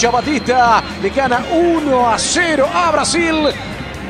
[0.00, 3.48] Equipo del Bocha Batista le gana 1 a 0 a Brasil.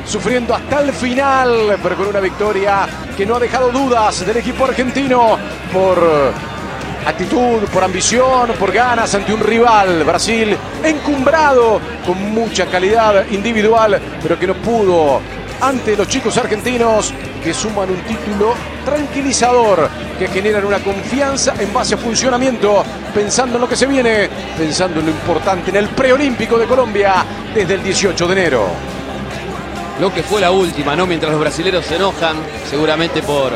[0.05, 4.65] Sufriendo hasta el final, pero con una victoria que no ha dejado dudas del equipo
[4.65, 5.37] argentino
[5.71, 5.99] por
[7.05, 10.03] actitud, por ambición, por ganas ante un rival.
[10.03, 15.21] Brasil encumbrado con mucha calidad individual, pero que no pudo
[15.61, 18.53] ante los chicos argentinos que suman un título
[18.85, 24.29] tranquilizador, que generan una confianza en base a funcionamiento, pensando en lo que se viene,
[24.57, 28.67] pensando en lo importante en el preolímpico de Colombia desde el 18 de enero.
[29.99, 31.05] Lo que fue la última, ¿no?
[31.05, 32.37] Mientras los brasileros se enojan,
[32.69, 33.51] seguramente por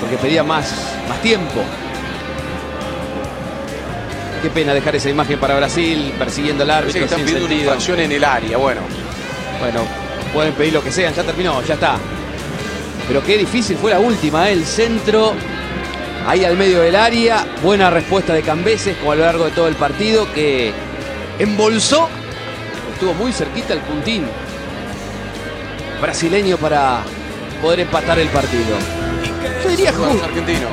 [0.00, 0.72] porque pedía más,
[1.08, 1.62] más tiempo.
[4.42, 8.00] Qué pena dejar esa imagen para Brasil, persiguiendo al árbitro están sin pidiendo una infracción
[8.00, 8.82] en el área, bueno.
[9.58, 9.80] Bueno,
[10.32, 11.96] pueden pedir lo que sean, ya terminó, ya está.
[13.06, 14.52] Pero qué difícil fue la última, ¿eh?
[14.52, 15.34] el centro
[16.26, 17.46] ahí al medio del área.
[17.62, 20.72] Buena respuesta de Cambeses como a lo largo de todo el partido que
[21.38, 22.08] embolsó.
[22.92, 24.26] Estuvo muy cerquita el puntín
[26.00, 27.02] brasileño para
[27.62, 28.76] poder empatar el partido.
[29.62, 30.28] Yo diría justo.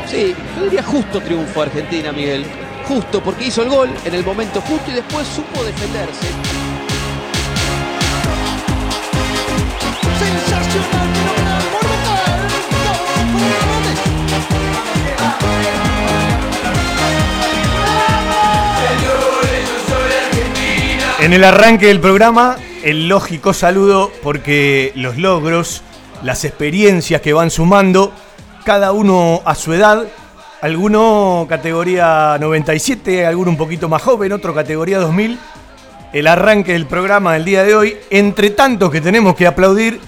[0.07, 2.45] Sí, yo diría justo triunfo Argentina, Miguel.
[2.87, 6.27] Justo, porque hizo el gol en el momento justo y después supo defenderse.
[21.23, 25.81] En el arranque del programa, el lógico saludo porque los logros,
[26.21, 28.11] las experiencias que van sumando,
[28.65, 30.05] cada uno a su edad,
[30.59, 35.39] alguno categoría 97, alguno un poquito más joven, otro categoría 2000.
[36.11, 40.01] El arranque del programa del día de hoy, entre tantos que tenemos que aplaudir,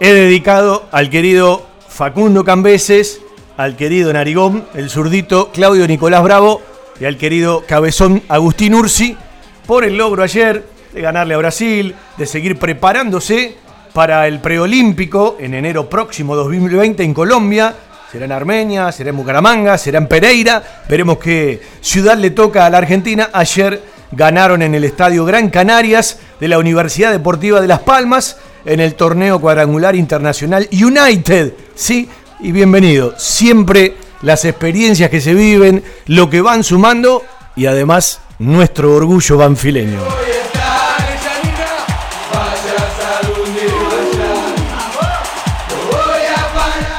[0.00, 3.20] he dedicado al querido Facundo Cambeses,
[3.60, 6.62] al querido Narigón, el zurdito Claudio Nicolás Bravo
[6.98, 9.18] y al querido Cabezón Agustín Ursi
[9.66, 13.56] por el logro ayer de ganarle a Brasil, de seguir preparándose
[13.92, 17.74] para el preolímpico en enero próximo 2020 en Colombia.
[18.10, 20.62] Será en Armenia, será en Bucaramanga, será en Pereira.
[20.88, 23.28] Veremos qué ciudad le toca a la Argentina.
[23.30, 28.80] Ayer ganaron en el Estadio Gran Canarias de la Universidad Deportiva de Las Palmas en
[28.80, 31.52] el torneo cuadrangular internacional United.
[31.74, 32.08] Sí,
[32.42, 33.14] y bienvenido.
[33.16, 37.22] Siempre las experiencias que se viven, lo que van sumando
[37.56, 40.00] y además nuestro orgullo banfileño.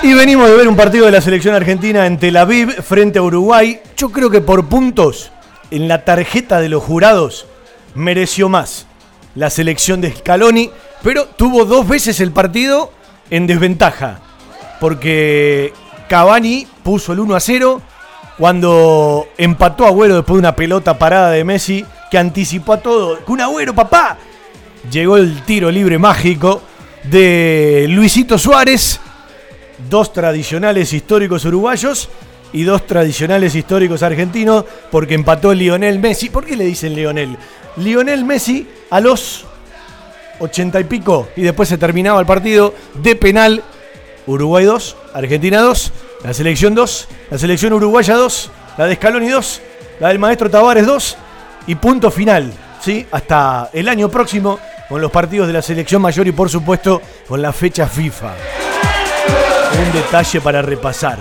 [0.04, 3.22] Y venimos de ver un partido de la selección argentina en Tel Aviv frente a
[3.22, 3.80] Uruguay.
[3.96, 5.32] Yo creo que por puntos,
[5.70, 7.46] en la tarjeta de los jurados,
[7.94, 8.88] mereció más
[9.36, 10.72] la selección de Scaloni,
[11.04, 12.92] pero tuvo dos veces el partido
[13.30, 14.20] en desventaja.
[14.82, 15.72] Porque
[16.10, 17.82] Cavani puso el 1 a 0
[18.38, 23.20] cuando empató Agüero después de una pelota parada de Messi que anticipó a todo.
[23.28, 24.18] ¡Un Agüero, papá!
[24.92, 26.64] Llegó el tiro libre mágico
[27.04, 29.00] de Luisito Suárez
[29.90, 32.10] dos tradicionales históricos uruguayos
[32.54, 36.30] y dos tradicionales históricos argentinos, porque empató Lionel Messi.
[36.30, 37.38] ¿Por qué le dicen Lionel?
[37.78, 39.46] Lionel Messi a los
[40.40, 43.64] ochenta y pico, y después se terminaba el partido de penal.
[44.28, 45.92] Uruguay 2, Argentina 2,
[46.24, 49.62] la selección 2, la selección uruguaya 2, la de Scaloni 2,
[50.00, 51.18] la del maestro Tavares 2,
[51.68, 52.52] y punto final,
[52.82, 53.06] ¿sí?
[53.12, 54.60] Hasta el año próximo
[54.90, 58.34] con los partidos de la selección mayor y por supuesto con la fecha FIFA
[59.80, 61.18] un detalle para repasar.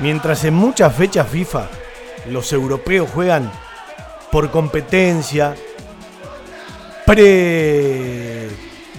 [0.00, 1.68] Mientras en muchas fechas FIFA
[2.30, 3.50] los europeos juegan
[4.30, 5.54] por competencia,
[7.06, 8.48] pre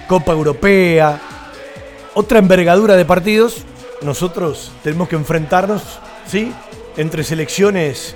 [0.08, 1.20] Copa Europea,
[2.16, 3.58] otra envergadura de partidos,
[4.02, 5.84] nosotros tenemos que enfrentarnos,
[6.26, 6.52] ¿sí?
[6.98, 8.16] Entre selecciones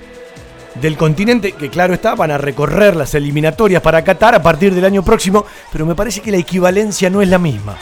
[0.75, 4.85] del continente, que claro está, van a recorrer las eliminatorias para Qatar a partir del
[4.85, 7.77] año próximo, pero me parece que la equivalencia no es la misma.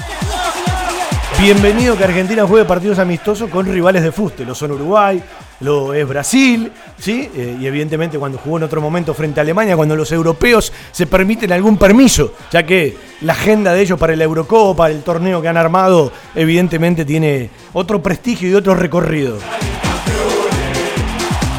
[1.39, 4.43] Bienvenido que Argentina juegue partidos amistosos con rivales de fuste.
[4.43, 5.21] Lo son Uruguay,
[5.59, 7.29] lo es Brasil, ¿sí?
[7.35, 11.07] Eh, y evidentemente cuando jugó en otro momento frente a Alemania, cuando los europeos se
[11.07, 15.47] permiten algún permiso, ya que la agenda de ellos para la Eurocopa, el torneo que
[15.47, 19.37] han armado, evidentemente tiene otro prestigio y otro recorrido.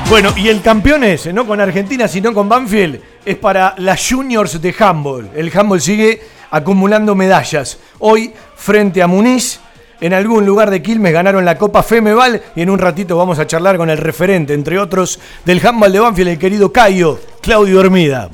[0.09, 4.61] Bueno, y el campeón ese, no con Argentina, sino con Banfield, es para las juniors
[4.61, 5.31] de handball.
[5.35, 7.79] El handball sigue acumulando medallas.
[7.99, 9.61] Hoy, frente a Muniz,
[10.01, 13.47] en algún lugar de Quilmes ganaron la Copa Femeval y en un ratito vamos a
[13.47, 18.31] charlar con el referente, entre otros, del handball de Banfield, el querido Cayo, Claudio Hermida.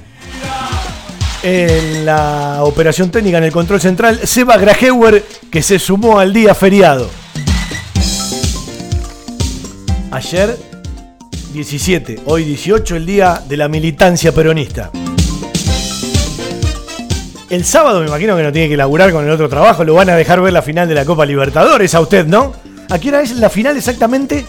[1.42, 6.54] En la operación técnica en el control central, Seba Grajeuer, que se sumó al día
[6.54, 7.08] feriado.
[10.10, 10.56] Ayer
[11.52, 14.90] 17, hoy 18, el día de la militancia peronista.
[17.50, 20.10] El sábado me imagino que no tiene que laburar con el otro trabajo, lo van
[20.10, 22.52] a dejar ver la final de la Copa Libertadores a usted, ¿no?
[22.90, 24.44] ¿A qué hora es la final exactamente?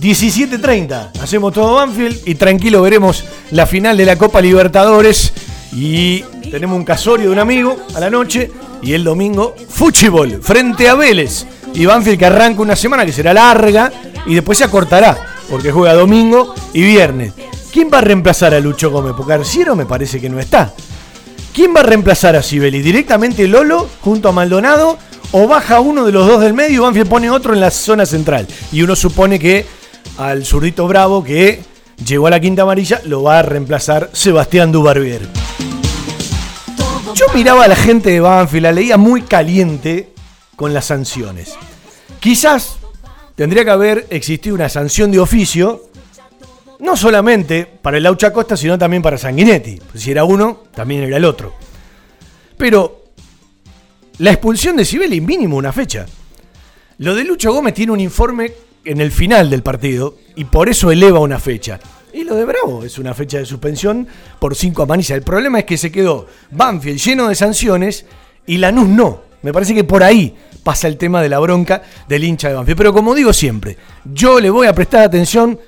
[0.00, 1.20] 17.30.
[1.22, 5.32] Hacemos todo Banfield y tranquilo veremos la final de la Copa Libertadores.
[5.72, 6.20] Y
[6.50, 8.50] tenemos un casorio de un amigo a la noche.
[8.82, 11.46] Y el domingo, Fuchibol, frente a Vélez.
[11.72, 13.90] Y Banfield que arranca una semana que será larga
[14.26, 15.16] y después se acortará.
[15.48, 17.32] Porque juega domingo y viernes.
[17.72, 19.14] ¿Quién va a reemplazar a Lucho Gómez?
[19.16, 19.34] Porque
[19.74, 20.72] me parece que no está.
[21.54, 22.82] ¿Quién va a reemplazar a Sibeli?
[22.82, 24.98] ¿Directamente Lolo junto a Maldonado?
[25.30, 28.06] ¿O baja uno de los dos del medio y Banfield pone otro en la zona
[28.06, 28.48] central?
[28.72, 29.64] Y uno supone que
[30.18, 31.62] al zurdito Bravo, que
[32.04, 35.28] llegó a la quinta amarilla, lo va a reemplazar Sebastián Dubarbier.
[37.14, 40.12] Yo miraba a la gente de Banfield, la leía muy caliente
[40.56, 41.54] con las sanciones.
[42.18, 42.78] Quizás
[43.36, 45.84] tendría que haber existido una sanción de oficio,
[46.80, 49.80] no solamente para el Laucha Costa, sino también para Sanguinetti.
[49.90, 51.54] Pues si era uno, también era el otro.
[52.56, 53.04] Pero
[54.18, 56.06] la expulsión de Sibeli, mínimo una fecha.
[56.98, 58.52] Lo de Lucho Gómez tiene un informe
[58.84, 61.80] en el final del partido y por eso eleva una fecha.
[62.12, 64.06] Y lo de Bravo es una fecha de suspensión
[64.38, 65.18] por cinco amarillas.
[65.18, 68.06] El problema es que se quedó Banfield lleno de sanciones
[68.46, 69.22] y Lanús no.
[69.42, 72.78] Me parece que por ahí pasa el tema de la bronca del hincha de Banfield.
[72.78, 75.58] Pero como digo siempre, yo le voy a prestar atención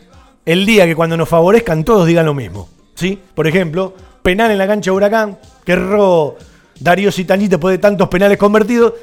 [0.46, 2.68] el día que cuando nos favorezcan todos digan lo mismo.
[2.94, 3.20] ¿sí?
[3.34, 6.36] Por ejemplo, penal en la cancha de Huracán, que erró
[6.78, 8.94] Darío Citaní después de tantos penales convertidos.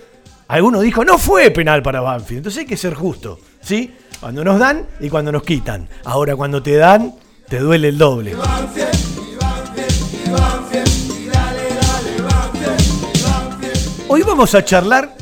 [0.48, 2.38] Alguno dijo, no fue penal para Banfield.
[2.40, 3.40] Entonces hay que ser justo.
[3.62, 3.94] ¿sí?
[4.22, 5.90] Cuando nos dan y cuando nos quitan.
[6.06, 7.14] Ahora cuando te dan,
[7.50, 8.36] te duele el doble.
[14.08, 15.14] Hoy vamos a charlar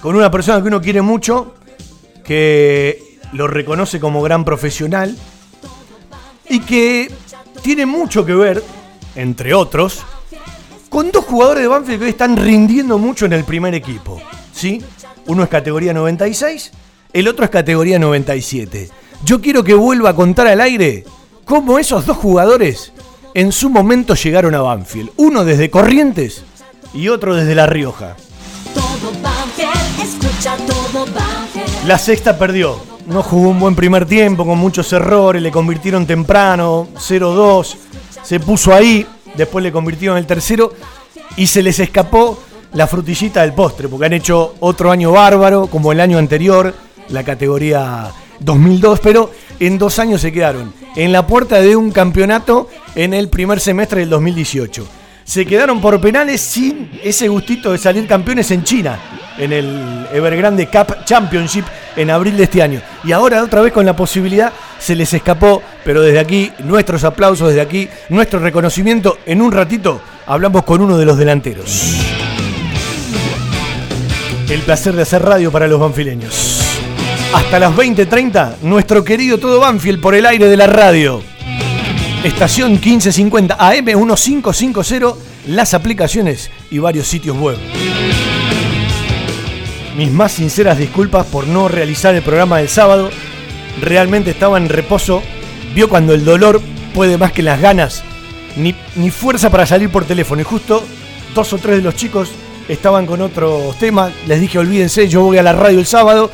[0.00, 1.54] con una persona que uno quiere mucho,
[2.24, 5.16] que lo reconoce como gran profesional
[6.48, 7.12] y que
[7.62, 8.62] tiene mucho que ver,
[9.14, 10.02] entre otros,
[10.88, 14.20] con dos jugadores de Banfield que hoy están rindiendo mucho en el primer equipo.
[14.52, 14.82] ¿sí?
[15.26, 16.72] Uno es categoría 96,
[17.12, 18.90] el otro es categoría 97.
[19.24, 21.04] Yo quiero que vuelva a contar al aire
[21.44, 22.92] cómo esos dos jugadores
[23.34, 25.10] en su momento llegaron a Banfield.
[25.16, 26.44] Uno desde Corrientes
[26.92, 28.16] y otro desde La Rioja.
[31.86, 32.91] La sexta perdió.
[33.06, 37.76] No jugó un buen primer tiempo con muchos errores, le convirtieron temprano, 0-2,
[38.22, 40.72] se puso ahí, después le convirtieron el tercero
[41.36, 42.38] y se les escapó
[42.74, 46.74] la frutillita del postre, porque han hecho otro año bárbaro, como el año anterior,
[47.08, 52.68] la categoría 2002, pero en dos años se quedaron en la puerta de un campeonato
[52.94, 54.86] en el primer semestre del 2018.
[55.24, 58.98] Se quedaron por penales sin ese gustito de salir campeones en China,
[59.38, 61.64] en el Evergrande Cup Championship
[61.96, 62.80] en abril de este año.
[63.04, 67.48] Y ahora otra vez con la posibilidad se les escapó, pero desde aquí nuestros aplausos,
[67.48, 69.18] desde aquí nuestro reconocimiento.
[69.24, 71.96] En un ratito hablamos con uno de los delanteros.
[74.48, 76.60] El placer de hacer radio para los banfileños.
[77.32, 81.22] Hasta las 20:30, nuestro querido Todo Banfield por el aire de la radio.
[82.24, 85.14] Estación 1550 AM 1550,
[85.48, 87.58] las aplicaciones y varios sitios web.
[89.96, 93.10] Mis más sinceras disculpas por no realizar el programa del sábado.
[93.80, 95.20] Realmente estaba en reposo.
[95.74, 96.60] Vio cuando el dolor
[96.94, 98.04] puede más que las ganas.
[98.54, 100.42] Ni, ni fuerza para salir por teléfono.
[100.42, 100.84] Y justo
[101.34, 102.30] dos o tres de los chicos
[102.68, 104.12] estaban con otros temas.
[104.28, 106.30] Les dije, olvídense, yo voy a la radio el sábado.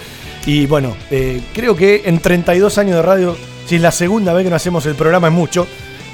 [0.48, 3.36] Y bueno, eh, creo que en 32 años de radio,
[3.66, 5.68] si es la segunda vez que no hacemos el programa, es mucho.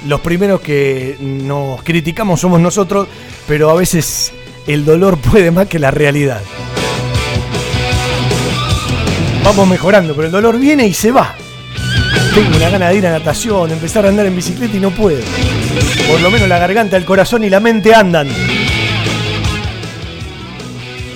[0.07, 3.07] Los primeros que nos criticamos somos nosotros,
[3.47, 4.33] pero a veces
[4.67, 6.41] el dolor puede más que la realidad.
[9.45, 11.33] Vamos mejorando, pero el dolor viene y se va.
[12.33, 15.23] Tengo una gana de ir a natación, empezar a andar en bicicleta y no puedo.
[16.11, 18.27] Por lo menos la garganta, el corazón y la mente andan.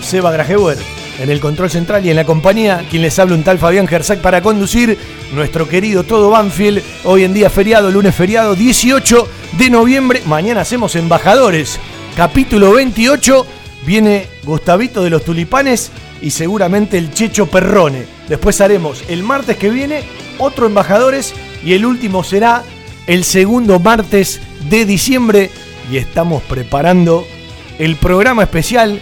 [0.02, 3.60] Seba Grajewer en el control central y en la compañía, quien les habla un tal
[3.60, 4.98] Fabián Gersac para conducir
[5.34, 6.82] nuestro querido Todo Banfield.
[7.04, 10.22] Hoy en día feriado, lunes feriado, 18 de noviembre.
[10.26, 11.78] Mañana hacemos embajadores.
[12.16, 13.46] Capítulo 28.
[13.86, 18.06] Viene Gustavito de los Tulipanes y seguramente el Checho Perrone.
[18.30, 20.04] Después haremos el martes que viene
[20.38, 21.34] otro embajadores
[21.64, 22.64] y el último será
[23.08, 25.50] el segundo martes de diciembre
[25.92, 27.28] y estamos preparando
[27.78, 29.02] el programa especial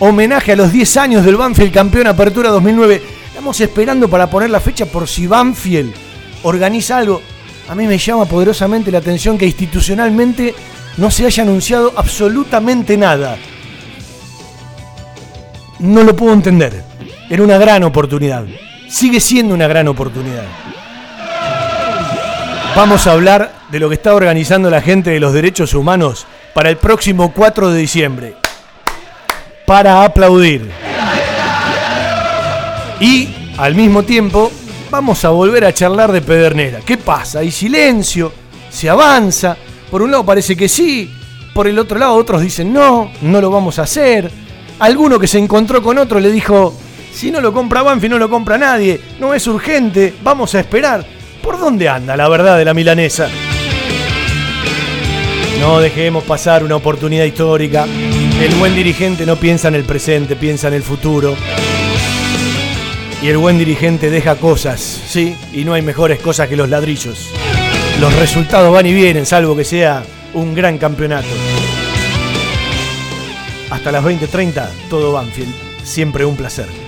[0.00, 3.02] homenaje a los 10 años del Banfield campeón Apertura 2009.
[3.28, 5.92] Estamos esperando para poner la fecha por si Banfield
[6.42, 7.22] organiza algo.
[7.68, 10.54] A mí me llama poderosamente la atención que institucionalmente
[10.96, 13.36] no se haya anunciado absolutamente nada.
[15.78, 16.82] No lo puedo entender.
[17.28, 18.44] Era una gran oportunidad.
[18.88, 20.44] Sigue siendo una gran oportunidad.
[22.74, 26.70] Vamos a hablar de lo que está organizando la gente de los derechos humanos para
[26.70, 28.36] el próximo 4 de diciembre.
[29.68, 30.62] Para aplaudir.
[33.00, 34.50] Y al mismo tiempo
[34.90, 36.80] vamos a volver a charlar de Pedernera.
[36.86, 37.40] ¿Qué pasa?
[37.40, 38.32] Hay silencio,
[38.70, 39.58] se avanza.
[39.90, 41.10] Por un lado parece que sí,
[41.52, 44.30] por el otro lado otros dicen no, no lo vamos a hacer.
[44.78, 46.74] Alguno que se encontró con otro le dijo,
[47.12, 51.04] si no lo compra Banfi no lo compra nadie, no es urgente, vamos a esperar.
[51.42, 53.28] ¿Por dónde anda la verdad de la milanesa?
[55.60, 57.84] No dejemos pasar una oportunidad histórica.
[58.40, 61.36] El buen dirigente no piensa en el presente, piensa en el futuro.
[63.20, 65.36] Y el buen dirigente deja cosas, ¿sí?
[65.52, 67.30] Y no hay mejores cosas que los ladrillos.
[68.00, 70.04] Los resultados van y vienen, salvo que sea
[70.34, 71.26] un gran campeonato.
[73.70, 75.52] Hasta las 20:30, todo Banfield.
[75.82, 76.87] Siempre un placer.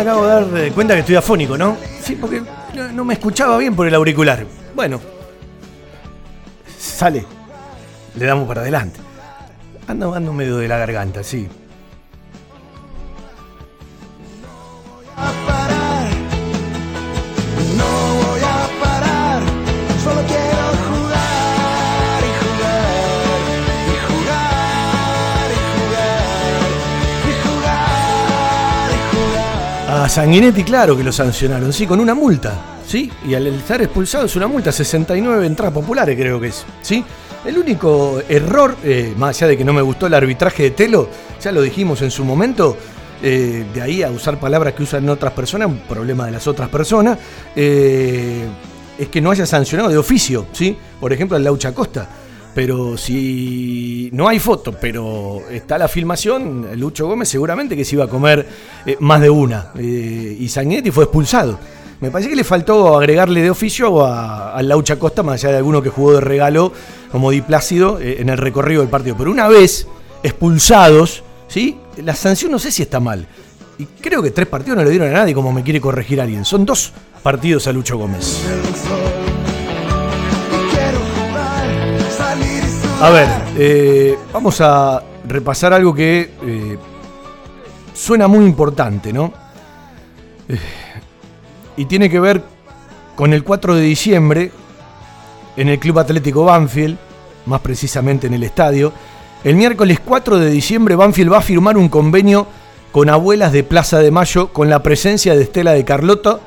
[0.10, 1.78] Acabo de dar eh, cuenta que estoy afónico, ¿no?
[2.02, 2.42] Sí, porque
[2.74, 4.46] no, no me escuchaba bien por el auricular.
[4.76, 5.00] Bueno,
[6.78, 7.26] sale.
[8.16, 9.00] Le damos para adelante.
[9.88, 11.48] Ando, ando medio de la garganta, sí.
[30.10, 33.12] Sanguinetti, claro que lo sancionaron, sí, con una multa, ¿sí?
[33.28, 37.06] Y al estar expulsado es una multa, 69 entradas populares creo que es, ¿sí?
[37.46, 41.08] El único error, eh, más allá de que no me gustó el arbitraje de Telo,
[41.40, 42.76] ya lo dijimos en su momento,
[43.22, 46.70] eh, de ahí a usar palabras que usan otras personas, un problema de las otras
[46.70, 47.20] personas,
[47.56, 48.48] eh,
[48.98, 50.76] es que no haya sancionado de oficio, ¿sí?
[51.00, 52.10] Por ejemplo, al Laucha Costa.
[52.56, 58.06] Pero si no hay foto, pero está la filmación, Lucho Gómez seguramente que se iba
[58.06, 58.46] a comer
[58.86, 59.72] eh, más de una.
[59.78, 61.60] Eh, y Sanguinetti fue expulsado.
[62.02, 65.58] Me parece que le faltó agregarle de oficio a- al Laucha Costa, más allá de
[65.58, 66.72] alguno que jugó de regalo
[67.12, 69.16] como Di Plácido eh, en el recorrido del partido.
[69.18, 69.88] Pero una vez
[70.24, 71.78] expulsados, ¿sí?
[72.04, 73.28] la sanción no sé si está mal.
[73.78, 76.44] Y creo que tres partidos no le dieron a nadie, como me quiere corregir alguien.
[76.46, 76.92] Son dos
[77.22, 78.42] partidos a Lucho Gómez.
[83.02, 86.78] A ver, eh, vamos a repasar algo que eh,
[87.94, 89.32] suena muy importante, ¿no?
[90.50, 90.60] Eh,
[91.78, 92.44] y tiene que ver
[93.16, 94.52] con el 4 de diciembre
[95.56, 96.98] en el Club Atlético Banfield,
[97.46, 98.92] más precisamente en el estadio.
[99.46, 102.48] El miércoles 4 de diciembre Banfield va a firmar un convenio
[102.92, 106.42] con abuelas de Plaza de Mayo con la presencia de Estela de Carlotto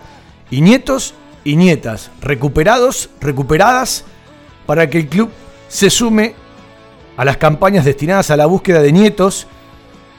[0.50, 4.04] y nietos y nietas recuperados, recuperadas,
[4.66, 5.30] para que el club
[5.68, 6.41] se sume
[7.16, 9.46] a las campañas destinadas a la búsqueda de nietos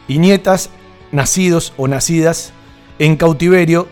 [0.07, 0.69] y nietas
[1.11, 2.53] nacidos o nacidas
[2.99, 3.87] en cautiverio,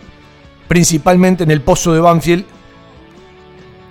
[0.68, 2.46] principalmente en el Pozo de Banfield.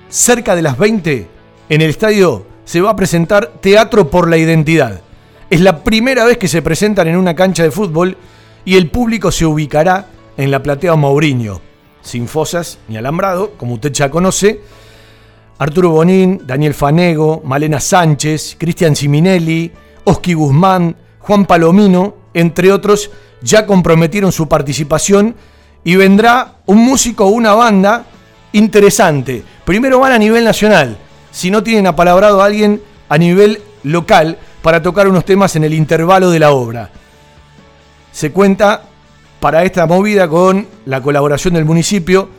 [0.08, 1.28] Cerca de las 20,
[1.68, 5.00] en el estadio se va a presentar Teatro por la Identidad.
[5.48, 8.16] Es la primera vez que se presentan en una cancha de fútbol
[8.64, 11.60] y el público se ubicará en la platea Mourinho,
[12.02, 14.60] sin fosas ni alambrado, como usted ya conoce.
[15.60, 19.70] Arturo Bonín, Daniel Fanego, Malena Sánchez, Cristian Siminelli,
[20.04, 23.10] Oski Guzmán, Juan Palomino, entre otros,
[23.42, 25.36] ya comprometieron su participación
[25.84, 28.06] y vendrá un músico o una banda
[28.52, 29.44] interesante.
[29.66, 30.96] Primero van a nivel nacional,
[31.30, 32.80] si no tienen apalabrado a alguien
[33.10, 36.90] a nivel local para tocar unos temas en el intervalo de la obra.
[38.12, 38.84] Se cuenta
[39.40, 42.30] para esta movida con la colaboración del municipio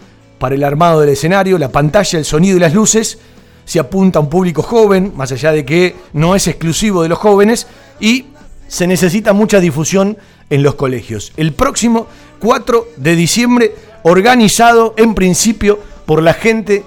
[0.41, 3.19] para el armado del escenario, la pantalla, el sonido y las luces.
[3.63, 7.19] Se apunta a un público joven, más allá de que no es exclusivo de los
[7.19, 7.67] jóvenes,
[7.99, 8.25] y
[8.67, 10.17] se necesita mucha difusión
[10.49, 11.31] en los colegios.
[11.37, 12.07] El próximo
[12.39, 16.83] 4 de diciembre, organizado en principio por la gente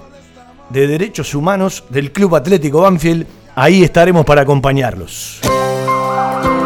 [0.70, 5.40] de Derechos Humanos del Club Atlético Banfield, ahí estaremos para acompañarlos.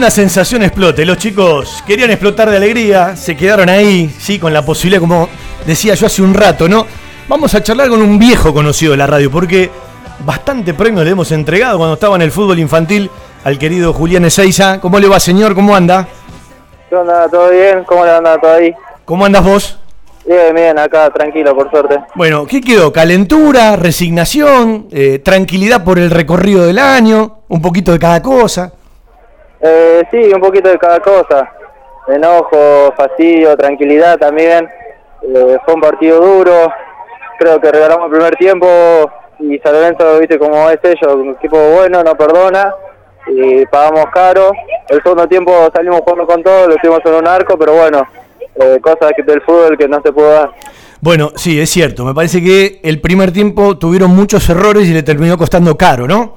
[0.00, 1.04] Una sensación explote.
[1.04, 5.28] Los chicos querían explotar de alegría, se quedaron ahí, sí, con la posibilidad, como
[5.66, 6.86] decía yo hace un rato, ¿no?
[7.28, 9.70] Vamos a charlar con un viejo conocido de la radio, porque
[10.24, 13.10] bastante premio le hemos entregado cuando estaba en el fútbol infantil
[13.44, 14.80] al querido Julián Ezeiza.
[14.80, 15.54] ¿Cómo le va, señor?
[15.54, 16.08] ¿Cómo anda?
[16.88, 17.28] ¿Qué onda?
[17.28, 17.84] ¿Todo bien?
[17.84, 18.72] ¿Cómo le anda todo ahí?
[19.04, 19.78] ¿Cómo andas vos?
[20.26, 21.98] Bien, bien, acá tranquilo, por suerte.
[22.14, 22.90] Bueno, ¿qué quedó?
[22.90, 23.76] ¿Calentura?
[23.76, 24.86] ¿Resignación?
[24.92, 27.40] eh, ¿Tranquilidad por el recorrido del año?
[27.48, 28.72] ¿Un poquito de cada cosa?
[29.60, 31.50] Eh, sí, un poquito de cada cosa.
[32.08, 34.68] Enojo, fastidio, tranquilidad también.
[35.22, 36.72] Eh, fue un partido duro.
[37.38, 38.66] Creo que regalamos el primer tiempo
[39.38, 42.74] y San Lorenzo, viste cómo es ellos, un equipo bueno, no perdona.
[43.26, 44.50] Y pagamos caro.
[44.88, 48.02] El segundo tiempo salimos jugando con todo, lo hicimos en un arco, pero bueno,
[48.56, 50.52] eh, cosas del fútbol que no se pudo dar.
[51.00, 52.04] Bueno, sí, es cierto.
[52.04, 56.34] Me parece que el primer tiempo tuvieron muchos errores y le terminó costando caro, ¿no?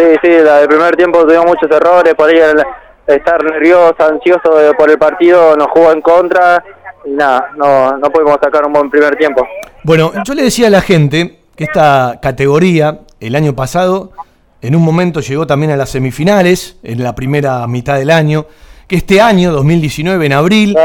[0.00, 2.62] Sí, sí, la del primer tiempo tuvimos muchos errores, por ahí el
[3.06, 6.64] estar nervioso, ansioso de- por el partido nos jugó en contra
[7.04, 9.46] y nada, no, no pudimos sacar un buen primer tiempo.
[9.82, 14.12] Bueno, yo le decía a la gente que esta categoría el año pasado
[14.62, 18.46] en un momento llegó también a las semifinales, en la primera mitad del año,
[18.86, 20.76] que este año, 2019, en abril,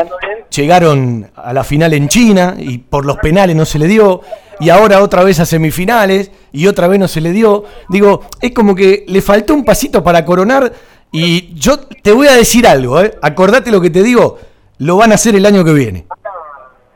[0.55, 4.21] llegaron a la final en China y por los penales no se le dio,
[4.59, 7.63] y ahora otra vez a semifinales y otra vez no se le dio.
[7.89, 10.71] Digo, es como que le faltó un pasito para coronar
[11.11, 13.13] y yo te voy a decir algo, ¿eh?
[13.21, 14.37] acordate lo que te digo,
[14.79, 16.05] lo van a hacer el año que viene.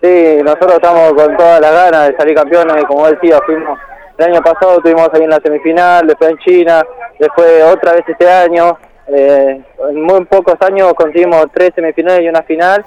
[0.02, 3.78] Sí, nosotros estamos con todas las ganas de salir campeones, como decía, fuimos
[4.20, 6.84] el año pasado estuvimos ahí en la semifinal, después en China,
[7.18, 8.78] después otra vez este año.
[9.08, 12.84] Eh, en muy pocos años conseguimos tres semifinales y una final,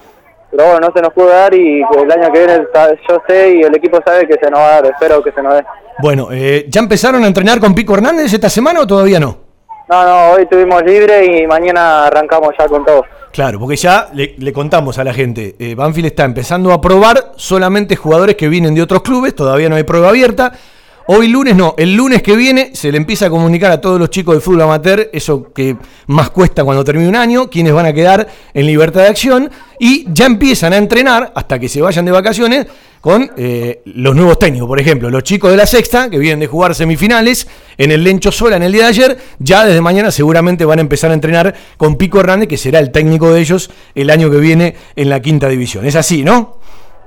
[0.53, 2.67] pero bueno, no se nos pudo dar y el año que viene
[3.09, 5.43] yo sé y el equipo sabe que se nos va a dar, espero que se
[5.43, 5.65] nos dé.
[6.01, 9.38] Bueno, eh, ¿ya empezaron a entrenar con Pico Hernández esta semana o todavía no?
[9.88, 13.03] No, no, hoy tuvimos libre y mañana arrancamos ya con todo.
[13.33, 17.33] Claro, porque ya le, le contamos a la gente, eh, Banfield está empezando a probar
[17.37, 20.53] solamente jugadores que vienen de otros clubes, todavía no hay prueba abierta.
[21.07, 24.09] Hoy lunes no, el lunes que viene se le empieza a comunicar a todos los
[24.09, 27.93] chicos de fútbol amateur, eso que más cuesta cuando termine un año, quienes van a
[27.93, 32.12] quedar en libertad de acción y ya empiezan a entrenar hasta que se vayan de
[32.12, 32.67] vacaciones
[33.01, 34.69] con eh, los nuevos técnicos.
[34.69, 38.31] Por ejemplo, los chicos de la sexta, que vienen de jugar semifinales en el Lencho
[38.31, 41.53] Sola en el día de ayer, ya desde mañana seguramente van a empezar a entrenar
[41.79, 45.21] con Pico Hernández, que será el técnico de ellos el año que viene en la
[45.21, 45.85] quinta división.
[45.85, 46.62] Es así, ¿no?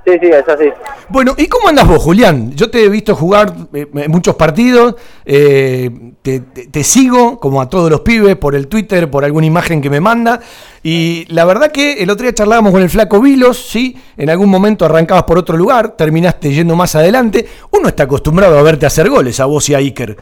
[0.06, 0.72] Sí, sí, es así.
[1.08, 2.52] Bueno, ¿y cómo andas vos, Julián?
[2.52, 5.90] Yo te he visto jugar eh, muchos partidos, eh,
[6.22, 9.82] te, te- te sigo, como a todos los pibes, por el Twitter, por alguna imagen
[9.82, 10.38] que me manda,
[10.84, 14.00] y la verdad que el otro día charlábamos con el flaco Vilos, ¿sí?
[14.16, 17.44] En algún momento arrancabas por otro lugar, terminaste yendo más adelante.
[17.72, 20.16] Uno está acostumbrado a verte hacer goles, a vos y a Iker.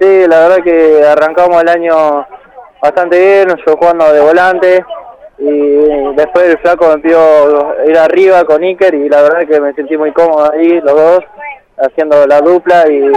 [0.00, 2.24] Sí, la verdad que arrancamos el año
[2.80, 4.84] bastante bien, yo jugando de volante
[5.38, 9.72] y después el flaco me pidió ir arriba con Iker y la verdad que me
[9.74, 11.20] sentí muy cómodo ahí, los dos,
[11.78, 13.12] haciendo la dupla y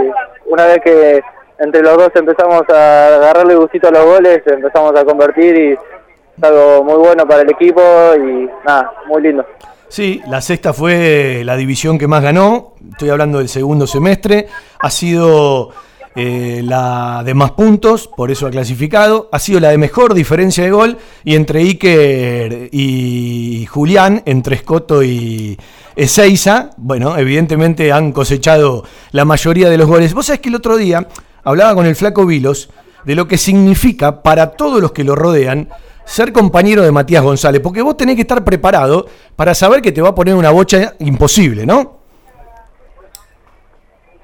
[0.46, 1.20] una vez que
[1.58, 6.42] entre los dos empezamos a agarrarle gustito a los goles, empezamos a convertir y es
[6.42, 7.82] algo muy bueno para el equipo
[8.16, 9.44] y nada, muy lindo.
[9.88, 12.76] Sí, la sexta fue la división que más ganó.
[12.92, 14.46] Estoy hablando del segundo semestre.
[14.80, 15.68] Ha sido
[16.14, 19.28] eh, la de más puntos, por eso ha clasificado.
[19.32, 20.98] Ha sido la de mejor diferencia de gol.
[21.24, 25.58] Y entre Iker y Julián, entre Escoto y
[25.96, 30.14] Ezeiza, bueno, evidentemente han cosechado la mayoría de los goles.
[30.14, 31.08] Vos sabés que el otro día
[31.44, 32.70] hablaba con el flaco Vilos
[33.04, 35.68] de lo que significa para todos los que lo rodean
[36.04, 40.02] ser compañero de Matías González, porque vos tenés que estar preparado para saber que te
[40.02, 42.00] va a poner una bocha imposible, ¿no?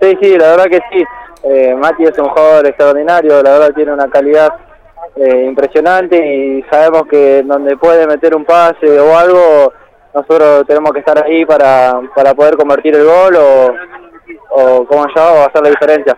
[0.01, 1.05] Sí, sí, la verdad que sí.
[1.51, 4.53] Eh, Mati es un jugador extraordinario, la verdad tiene una calidad
[5.17, 9.73] eh, impresionante y sabemos que donde puede meter un pase o algo,
[10.15, 13.75] nosotros tenemos que estar ahí para, para poder convertir el gol o,
[14.51, 16.17] o como ya o hacer la diferencia.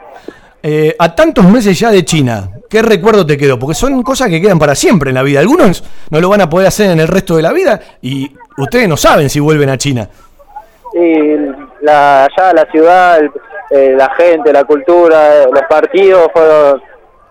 [0.63, 3.59] Eh, a tantos meses ya de China, ¿qué recuerdo te quedó?
[3.59, 5.41] Porque son cosas que quedan para siempre en la vida.
[5.41, 8.89] Algunos no lo van a poder hacer en el resto de la vida y ustedes
[8.89, 10.09] no saben si vuelven a China.
[10.93, 11.37] Y
[11.83, 13.31] la, allá la ciudad, el-
[13.71, 16.83] eh, la gente, la cultura, los partidos fueron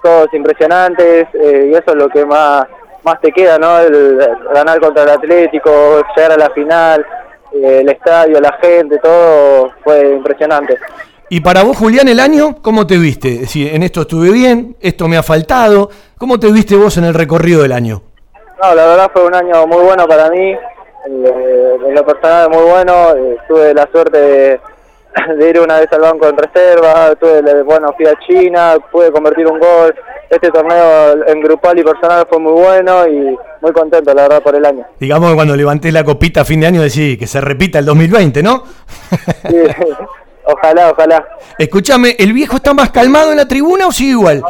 [0.02, 2.66] todos impresionantes eh, y eso es lo que más,
[3.04, 3.80] más te queda, ¿no?
[3.80, 4.18] El,
[4.54, 7.06] ganar contra el Atlético, llegar a la final,
[7.54, 10.78] eh, el estadio, la gente, todo fue impresionante.
[11.28, 13.34] Y para vos, Julián, el año, ¿cómo te viste?
[13.34, 15.90] Es decir, en esto estuve bien, esto me ha faltado.
[16.18, 18.02] ¿Cómo te viste vos en el recorrido del año?
[18.62, 22.64] No, la verdad fue un año muy bueno para mí, eh, en lo personal muy
[22.64, 23.14] bueno,
[23.48, 24.60] tuve la suerte de,
[25.38, 29.48] de ir una vez al banco en reserva, tuve, bueno, fui a China, pude convertir
[29.48, 29.96] un gol.
[30.30, 34.56] Este torneo en grupal y personal fue muy bueno y muy contento, la verdad, por
[34.56, 34.86] el año.
[35.00, 37.86] Digamos que cuando levanté la copita a fin de año decís que se repita el
[37.86, 38.64] 2020, ¿no?
[39.48, 39.58] Sí,
[40.46, 41.28] ojalá, ojalá.
[41.58, 44.44] Escúchame, ¿el viejo está más calmado en la tribuna o sigue igual?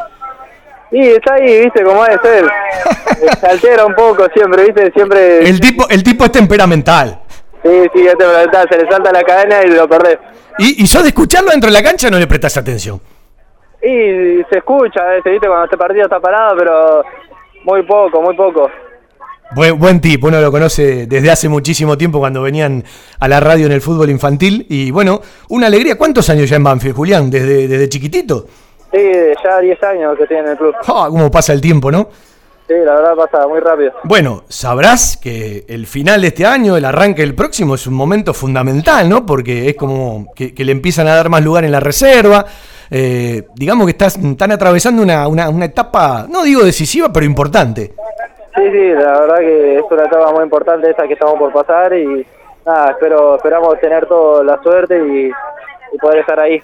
[0.91, 2.49] Y está ahí, viste, como es él.
[3.39, 5.47] Se altera un poco siempre, viste, siempre...
[5.47, 7.21] El tipo, el tipo es temperamental.
[7.63, 10.17] Sí, sí, es temperamental, se le salta la cadena y lo perdés.
[10.59, 12.99] ¿Y, y sos de escucharlo dentro de la cancha no le prestas atención?
[13.81, 17.03] Y se escucha veces, viste, cuando este partido está parado, pero
[17.63, 18.69] muy poco, muy poco.
[19.51, 22.83] Buen, buen tipo, uno lo conoce desde hace muchísimo tiempo cuando venían
[23.19, 24.65] a la radio en el fútbol infantil.
[24.69, 25.97] Y bueno, una alegría.
[25.97, 27.31] ¿Cuántos años ya en Banfield, Julián?
[27.31, 28.45] ¿Desde, desde chiquitito?
[28.91, 29.11] Sí,
[29.43, 30.75] ya 10 años que tiene en el club.
[30.87, 32.09] Ah, ¿Cómo pasa el tiempo, no?
[32.69, 33.93] Sí, la verdad pasa muy rápido.
[34.03, 38.31] Bueno, sabrás que el final de este año, el arranque del próximo, es un momento
[38.31, 39.25] fundamental, ¿no?
[39.25, 42.45] Porque es como que, que le empiezan a dar más lugar en la reserva.
[42.91, 47.95] Eh, digamos que estás, están atravesando una, una, una etapa, no digo decisiva, pero importante.
[48.55, 51.91] Sí, sí, la verdad que es una etapa muy importante esa que estamos por pasar
[51.97, 52.23] y
[52.67, 55.31] nada, espero, esperamos tener toda la suerte y,
[55.93, 56.61] y poder estar ahí.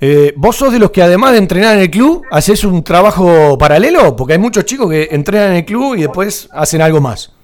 [0.00, 3.56] Eh, ¿Vos sos de los que además de entrenar en el club, haces un trabajo
[3.58, 4.14] paralelo?
[4.16, 7.34] Porque hay muchos chicos que entrenan en el club y después hacen algo más.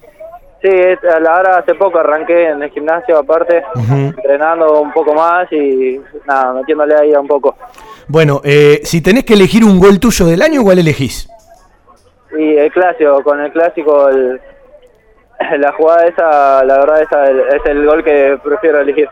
[0.62, 3.94] Sí, a la hora hace poco arranqué en el gimnasio aparte, Ujú.
[3.94, 7.54] entrenando un poco más y nada, metiéndole ahí a un poco.
[8.08, 11.28] Bueno, eh, si tenés que elegir un gol tuyo del año, ¿cuál elegís?
[12.38, 14.40] Y el clásico, con el clásico, el-
[15.60, 19.08] la jugada esa, la verdad esa es el gol que prefiero elegir.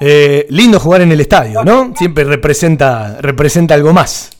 [0.00, 1.92] Eh, lindo jugar en el estadio, ¿no?
[1.94, 4.30] Siempre representa, representa algo más.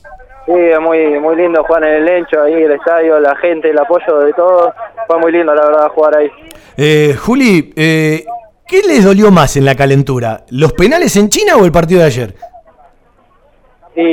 [0.47, 3.77] Sí, es muy, muy lindo jugar en el Lencho, ahí el estadio, la gente, el
[3.77, 4.73] apoyo de todos.
[5.07, 6.31] Fue muy lindo, la verdad, jugar ahí.
[6.77, 8.25] Eh, Juli, eh,
[8.67, 10.45] ¿qué les dolió más en la calentura?
[10.49, 12.35] ¿Los penales en China o el partido de ayer?
[13.95, 14.03] Y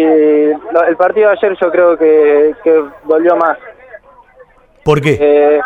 [0.73, 3.57] lo- el partido de ayer yo creo que, que dolió más.
[4.85, 5.17] ¿Por qué?
[5.21, 5.61] Eh,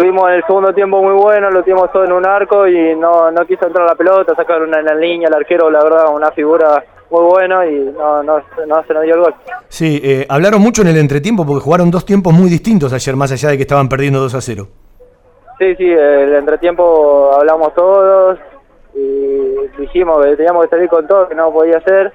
[0.00, 3.44] tuvimos el segundo tiempo muy bueno, lo tuvimos todo en un arco y no, no
[3.44, 6.82] quiso entrar la pelota, sacar una en la línea, el arquero, la verdad, una figura
[7.10, 9.34] muy buena y no, no, no se nos dio el gol.
[9.68, 13.30] Sí, eh, hablaron mucho en el entretiempo porque jugaron dos tiempos muy distintos ayer, más
[13.30, 14.66] allá de que estaban perdiendo 2 a 0.
[15.58, 18.38] Sí, sí, el entretiempo hablamos todos
[18.94, 22.10] y dijimos que teníamos que salir con todo, que no podía ser.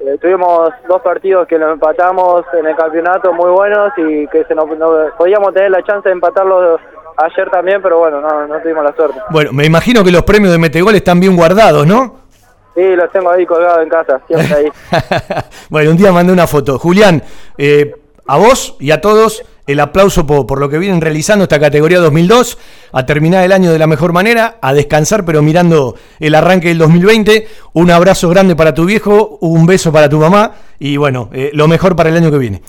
[0.00, 4.54] Eh, tuvimos dos partidos que los empatamos en el campeonato muy buenos y que se
[4.56, 6.78] nos, no- podíamos tener la chance de empatarlo
[7.18, 9.20] ayer también, pero bueno, no, no tuvimos la suerte.
[9.30, 12.16] Bueno, me imagino que los premios de Metegol están bien guardados, ¿no?
[12.74, 14.68] Sí, los tengo ahí colgados en casa, siempre ahí.
[15.68, 16.78] bueno, un día mandé una foto.
[16.78, 17.22] Julián,
[17.56, 17.92] eh,
[18.26, 21.98] a vos y a todos el aplauso por, por lo que vienen realizando esta categoría
[21.98, 22.56] 2002,
[22.92, 26.78] a terminar el año de la mejor manera, a descansar pero mirando el arranque del
[26.78, 27.48] 2020.
[27.72, 31.66] Un abrazo grande para tu viejo, un beso para tu mamá y bueno, eh, lo
[31.68, 32.62] mejor para el año que viene.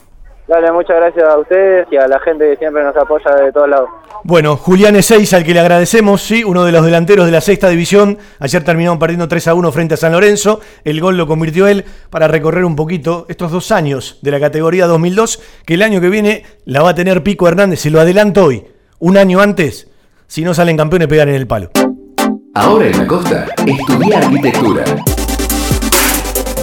[0.49, 3.69] Dale, muchas gracias a ustedes y a la gente que siempre nos apoya de todos
[3.69, 3.88] lados.
[4.23, 7.69] Bueno, Julián Ezeiza, al que le agradecemos, sí, uno de los delanteros de la sexta
[7.69, 8.17] división.
[8.39, 10.59] Ayer terminaron perdiendo 3 a 1 frente a San Lorenzo.
[10.83, 14.88] El gol lo convirtió él para recorrer un poquito estos dos años de la categoría
[14.88, 17.81] 2002, que el año que viene la va a tener Pico Hernández.
[17.81, 18.65] Se lo adelanto hoy,
[18.97, 19.88] un año antes.
[20.25, 21.69] Si no salen campeones, pegan en el palo.
[22.55, 24.83] Ahora en la costa, estudia arquitectura.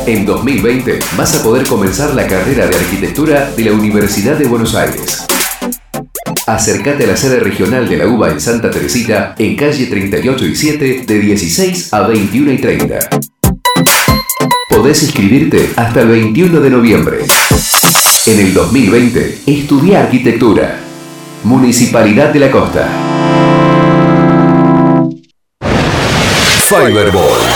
[0.06, 4.76] En 2020 vas a poder comenzar la carrera de arquitectura de la Universidad de Buenos
[4.76, 5.26] Aires.
[6.46, 10.54] Acércate a la sede regional de la UBA en Santa Teresita, en calle 38 y
[10.54, 12.98] 7, de 16 a 21 y 30.
[14.70, 17.18] Podés inscribirte hasta el 21 de noviembre.
[18.26, 20.78] En el 2020, estudia arquitectura.
[21.42, 22.88] Municipalidad de la Costa.
[26.68, 27.55] Fiberball.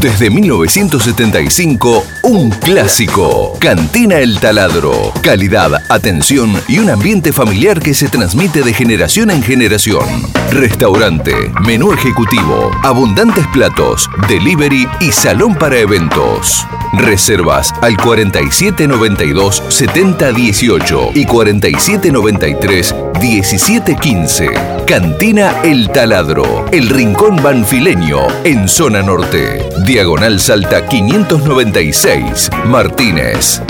[0.00, 3.56] desde 1975, un clásico.
[3.58, 5.12] Cantina El Taladro.
[5.22, 10.04] Calidad, atención y un ambiente familiar que se transmite de generación en generación.
[10.52, 16.66] Restaurante, menú ejecutivo, abundantes platos, delivery y salón para eventos.
[16.94, 24.77] Reservas al 4792 7018 y 4793 1715.
[24.88, 29.68] Cantina El Taladro, el rincón banfileño en zona norte.
[29.84, 33.60] Diagonal Salta 596, Martínez.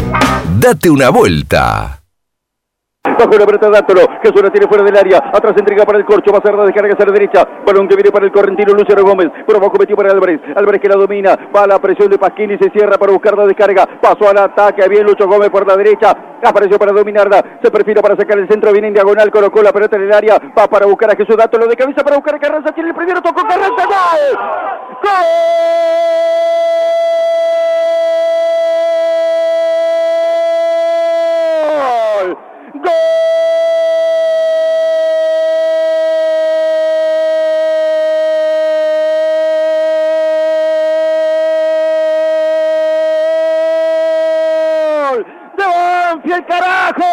[0.61, 1.98] Date una vuelta.
[3.19, 4.03] Bajo la pelota Dátolo.
[4.23, 5.19] Jesús la tiene fuera del área.
[5.33, 6.31] Atrás entrega para el corcho.
[6.31, 7.49] Va a ser la descarga hacia la derecha.
[7.67, 9.29] Balón que viene para el correntino Luciano Gómez.
[9.45, 10.41] Por abajo metió para Álvarez.
[10.55, 11.37] Álvarez que la domina.
[11.55, 12.57] Va a la presión de Pasquini.
[12.59, 13.87] Se cierra para buscar la descarga.
[14.01, 14.89] Pasó al ataque.
[14.89, 16.17] Bien Lucho Gómez por la derecha.
[16.45, 17.59] Apareció para dominarla.
[17.61, 18.71] Se perfila para sacar el centro.
[18.71, 19.31] Viene en diagonal.
[19.33, 20.39] Colocó la pelota en el área.
[20.57, 22.73] Va para buscar a Jesús Dátolo de cabeza para buscar a Carranza.
[22.73, 23.21] Tiene el primero.
[23.21, 23.85] Tocó Carranza.
[23.85, 24.39] ¡Gol!
[25.03, 26.29] ¡Gol!
[46.19, 47.05] Banfield, carajo.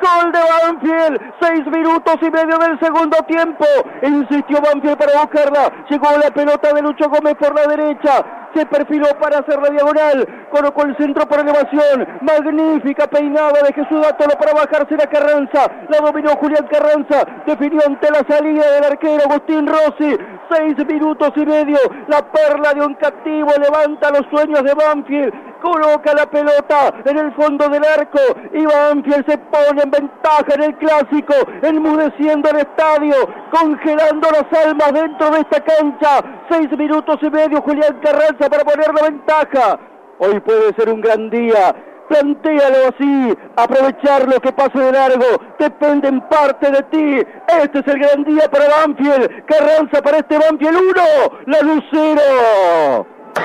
[0.00, 1.34] Gol de Banfield.
[1.40, 3.64] Seis minutos y medio del segundo tiempo.
[4.02, 5.72] Insistió Banfield para buscarla.
[5.88, 8.39] Llegó la pelota de Lucho Gómez por la derecha.
[8.54, 10.46] Se perfiló para hacer la diagonal.
[10.50, 12.06] Colocó el centro por elevación.
[12.20, 15.70] Magnífica peinada de Jesús Dátolo para bajarse la Carranza.
[15.88, 17.24] La dominó Julián Carranza.
[17.46, 20.18] Definió ante la salida del arquero Agustín Rossi.
[20.50, 21.78] Seis minutos y medio.
[22.08, 25.49] La perla de un captivo levanta los sueños de Banfield.
[25.60, 28.20] Coloca la pelota en el fondo del arco.
[28.52, 31.34] Y Banfield se pone en ventaja en el clásico.
[31.62, 33.14] Enmudeciendo el estadio.
[33.50, 36.22] Congelando las almas dentro de esta cancha.
[36.50, 37.62] Seis minutos y medio.
[37.62, 39.78] Julián Carranza para poner la ventaja.
[40.18, 41.74] Hoy puede ser un gran día.
[42.10, 45.26] Plantéalo así, aprovechar lo que pase de largo,
[45.60, 47.22] depende en parte de ti.
[47.62, 49.46] Este es el gran día para Banfield.
[49.46, 51.02] Carranza para este Banfield 1,
[51.46, 53.06] la Lucero.
[53.36, 53.42] Se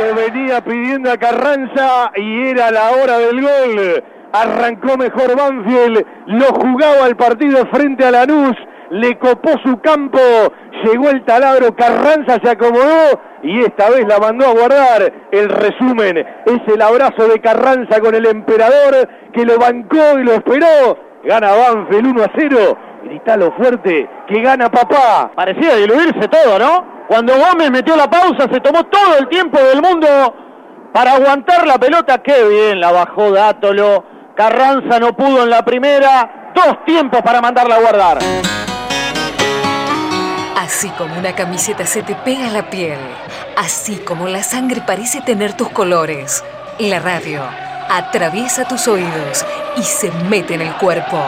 [0.00, 4.04] lo venía pidiendo a Carranza y era la hora del gol.
[4.32, 8.56] Arrancó mejor Banfield, lo jugaba el partido frente a Lanús,
[8.90, 10.18] le copó su campo,
[10.84, 15.12] llegó el taladro, Carranza se acomodó y esta vez la mandó a guardar.
[15.32, 20.32] El resumen es el abrazo de Carranza con el emperador que lo bancó y lo
[20.32, 20.98] esperó.
[21.24, 22.78] Gana Banfield 1 a 0.
[23.02, 25.30] Gritalo fuerte, que gana papá.
[25.34, 27.06] Parecía diluirse todo, ¿no?
[27.08, 30.08] Cuando Gómez metió la pausa, se tomó todo el tiempo del mundo
[30.92, 32.18] para aguantar la pelota.
[32.18, 34.04] Qué bien la bajó Dátolo.
[34.36, 36.52] Carranza no pudo en la primera.
[36.54, 38.18] Dos tiempos para mandarla a guardar.
[40.56, 42.98] Así como una camiseta se te pega a la piel,
[43.56, 46.44] así como la sangre parece tener tus colores,
[46.78, 47.42] la radio
[47.90, 49.44] atraviesa tus oídos
[49.76, 51.20] y se mete en el cuerpo.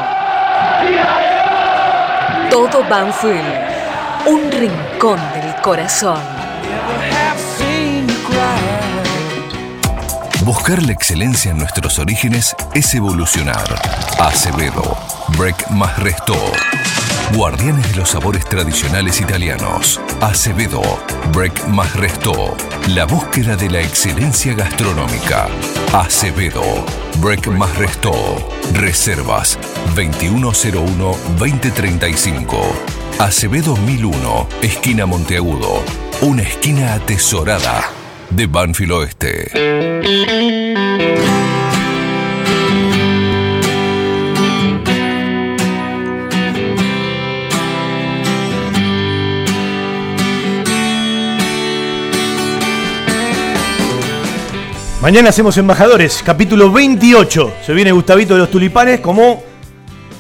[2.53, 6.21] Todo Banfield, un rincón del corazón.
[10.45, 13.65] Buscar la excelencia en nuestros orígenes es evolucionar.
[14.21, 14.99] Acevedo,
[15.39, 16.37] Break más Resto.
[17.33, 19.99] Guardianes de los sabores tradicionales italianos.
[20.21, 20.83] Acevedo,
[21.33, 22.55] Break más Resto.
[22.89, 25.49] La búsqueda de la excelencia gastronómica.
[25.95, 26.63] Acevedo,
[27.17, 28.13] Break más Resto.
[28.75, 29.59] Reservas
[29.95, 32.47] 2101-2035.
[33.19, 35.83] Acevedo 1001, esquina Monteagudo.
[36.23, 37.85] Una esquina atesorada
[38.31, 39.51] de Banfield Oeste.
[55.03, 57.55] Mañana hacemos Embajadores, capítulo 28.
[57.67, 59.43] Se viene Gustavito de los Tulipanes como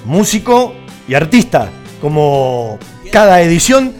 [0.04, 0.74] músico
[1.08, 1.70] y artista.
[2.00, 2.78] Como
[3.10, 3.92] cada edición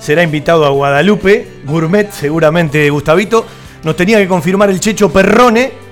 [0.00, 3.46] será invitado a Guadalupe, gourmet seguramente Gustavito.
[3.84, 5.82] Nos tenía que confirmar el Checho Perrone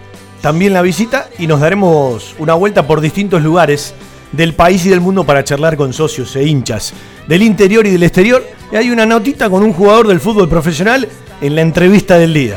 [0.40, 3.94] también la visita y nos daremos una vuelta por distintos lugares
[4.32, 6.94] del país y del mundo para charlar con socios e hinchas
[7.26, 8.42] del interior y del exterior.
[8.72, 11.08] Y hay una notita con un jugador del fútbol profesional
[11.40, 12.56] en la entrevista del día.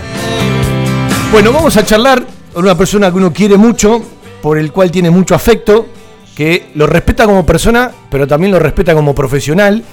[1.32, 4.02] Bueno, vamos a charlar con una persona que uno quiere mucho,
[4.42, 5.88] por el cual tiene mucho afecto,
[6.36, 9.84] que lo respeta como persona, pero también lo respeta como profesional.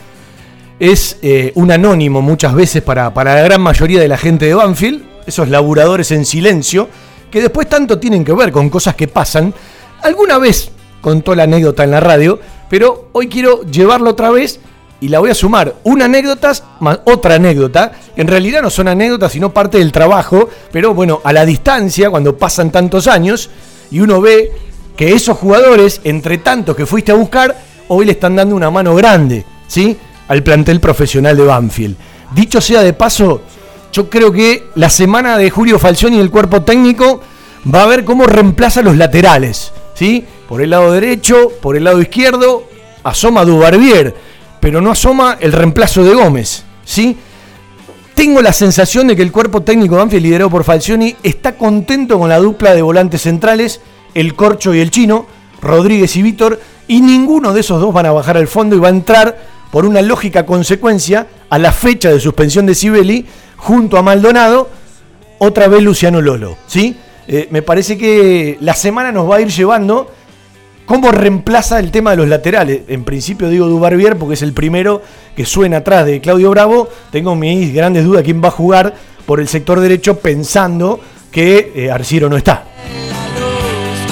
[0.79, 4.55] Es eh, un anónimo muchas veces para, para la gran mayoría de la gente de
[4.55, 6.89] Banfield, esos laburadores en silencio,
[7.31, 9.53] que después tanto tienen que ver con cosas que pasan.
[10.03, 10.71] Alguna vez
[11.01, 14.61] contó la anécdota en la radio, pero hoy quiero llevarlo otra vez
[15.01, 15.77] y la voy a sumar.
[15.85, 17.93] Una anécdota más otra anécdota.
[18.17, 20.49] En realidad no son anécdotas, sino parte del trabajo.
[20.73, 23.51] Pero bueno, a la distancia, cuando pasan tantos años,
[23.91, 24.53] y uno ve
[25.01, 27.57] que esos jugadores, entre tantos que fuiste a buscar,
[27.89, 29.97] hoy le están dando una mano grande, ¿sí?
[30.29, 31.97] Al plantel profesional de Banfield.
[32.35, 33.41] Dicho sea de paso,
[33.95, 37.23] yo creo que la semana de Julio Falcioni y el cuerpo técnico
[37.75, 40.27] va a ver cómo reemplaza los laterales, ¿sí?
[40.47, 42.65] Por el lado derecho, por el lado izquierdo,
[43.03, 44.15] asoma Dubarbier
[44.61, 47.17] pero no asoma el reemplazo de Gómez, ¿sí?
[48.15, 52.19] tengo la sensación de que el cuerpo técnico de Banfield, liderado por Falcioni, está contento
[52.19, 53.81] con la dupla de volantes centrales,
[54.15, 55.27] el Corcho y el Chino,
[55.61, 58.89] Rodríguez y Víctor, y ninguno de esos dos van a bajar al fondo y va
[58.89, 59.39] a entrar
[59.71, 64.69] por una lógica consecuencia a la fecha de suspensión de Sibeli junto a Maldonado,
[65.39, 66.57] otra vez Luciano Lolo.
[66.67, 66.97] ¿sí?
[67.29, 70.11] Eh, me parece que la semana nos va a ir llevando
[70.87, 72.83] cómo reemplaza el tema de los laterales.
[72.89, 75.03] En principio digo Dubarbier porque es el primero
[75.37, 76.89] que suena atrás de Claudio Bravo.
[77.13, 78.95] Tengo mis grandes dudas quién va a jugar
[79.27, 80.99] por el sector derecho pensando
[81.31, 82.65] que eh, Arciro no está.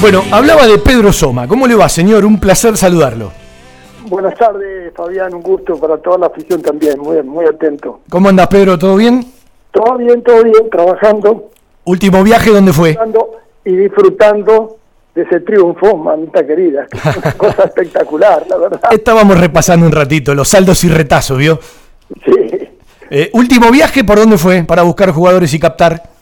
[0.01, 1.49] Bueno, hablaba de Pedro Soma.
[1.49, 2.25] ¿Cómo le va, señor?
[2.25, 3.33] Un placer saludarlo.
[4.09, 5.35] Buenas tardes, Fabián.
[5.35, 7.01] Un gusto para toda la afición también.
[7.01, 8.01] Muy, muy atento.
[8.09, 8.79] ¿Cómo andas, Pedro?
[8.79, 9.27] ¿Todo bien?
[9.73, 10.71] Todo bien, todo bien.
[10.71, 11.51] Trabajando.
[11.85, 12.97] ¿Último viaje dónde fue?
[13.65, 14.77] Y disfrutando
[15.17, 16.87] de ese triunfo, mamita querida.
[17.17, 18.81] Una cosa espectacular, la verdad.
[18.93, 21.59] Estábamos repasando un ratito los saldos y retazos, ¿vio?
[22.25, 22.69] Sí.
[23.11, 26.18] Eh, ¿Último viaje por dónde fue para buscar jugadores y captar?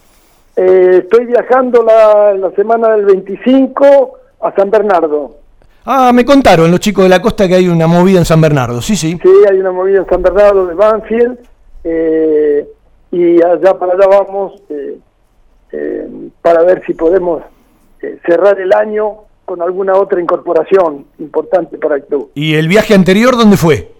[0.57, 5.37] Eh, estoy viajando la, la semana del 25 a San Bernardo.
[5.85, 8.81] Ah, me contaron los chicos de la costa que hay una movida en San Bernardo,
[8.83, 9.19] sí, sí.
[9.23, 11.39] Sí, hay una movida en San Bernardo de Banfield.
[11.85, 12.67] eh,
[13.13, 14.99] y allá para allá vamos eh,
[15.73, 16.09] eh,
[16.43, 17.41] para ver si podemos
[18.03, 19.13] eh, cerrar el año
[19.45, 22.31] con alguna otra incorporación importante para el club.
[22.35, 23.93] ¿Y el viaje anterior dónde fue?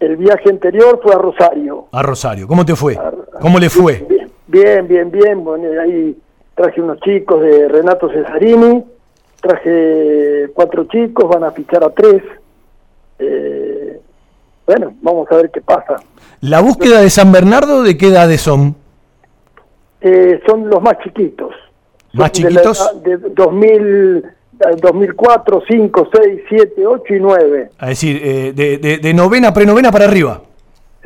[0.00, 1.86] El viaje anterior fue a Rosario.
[1.92, 2.48] A Rosario.
[2.48, 2.98] ¿Cómo te fue?
[3.40, 4.04] ¿Cómo le fue?
[4.48, 5.44] Bien, bien, bien.
[5.44, 6.16] Bueno, ahí
[6.54, 8.84] traje unos chicos de Renato Cesarini,
[9.40, 12.22] traje cuatro chicos, van a fichar a tres.
[13.18, 14.00] Eh,
[14.66, 15.96] bueno, vamos a ver qué pasa.
[16.40, 18.74] ¿La búsqueda de San Bernardo de qué edades son?
[20.00, 21.52] Eh, son los más chiquitos.
[22.12, 23.02] ¿Más Son de la chiquitos?
[23.02, 24.16] De 2000,
[24.60, 27.70] eh, 2004, 5, 6, 7, 8 y 9.
[27.80, 30.40] Es decir, eh, de, de- de novena, prenovena para arriba.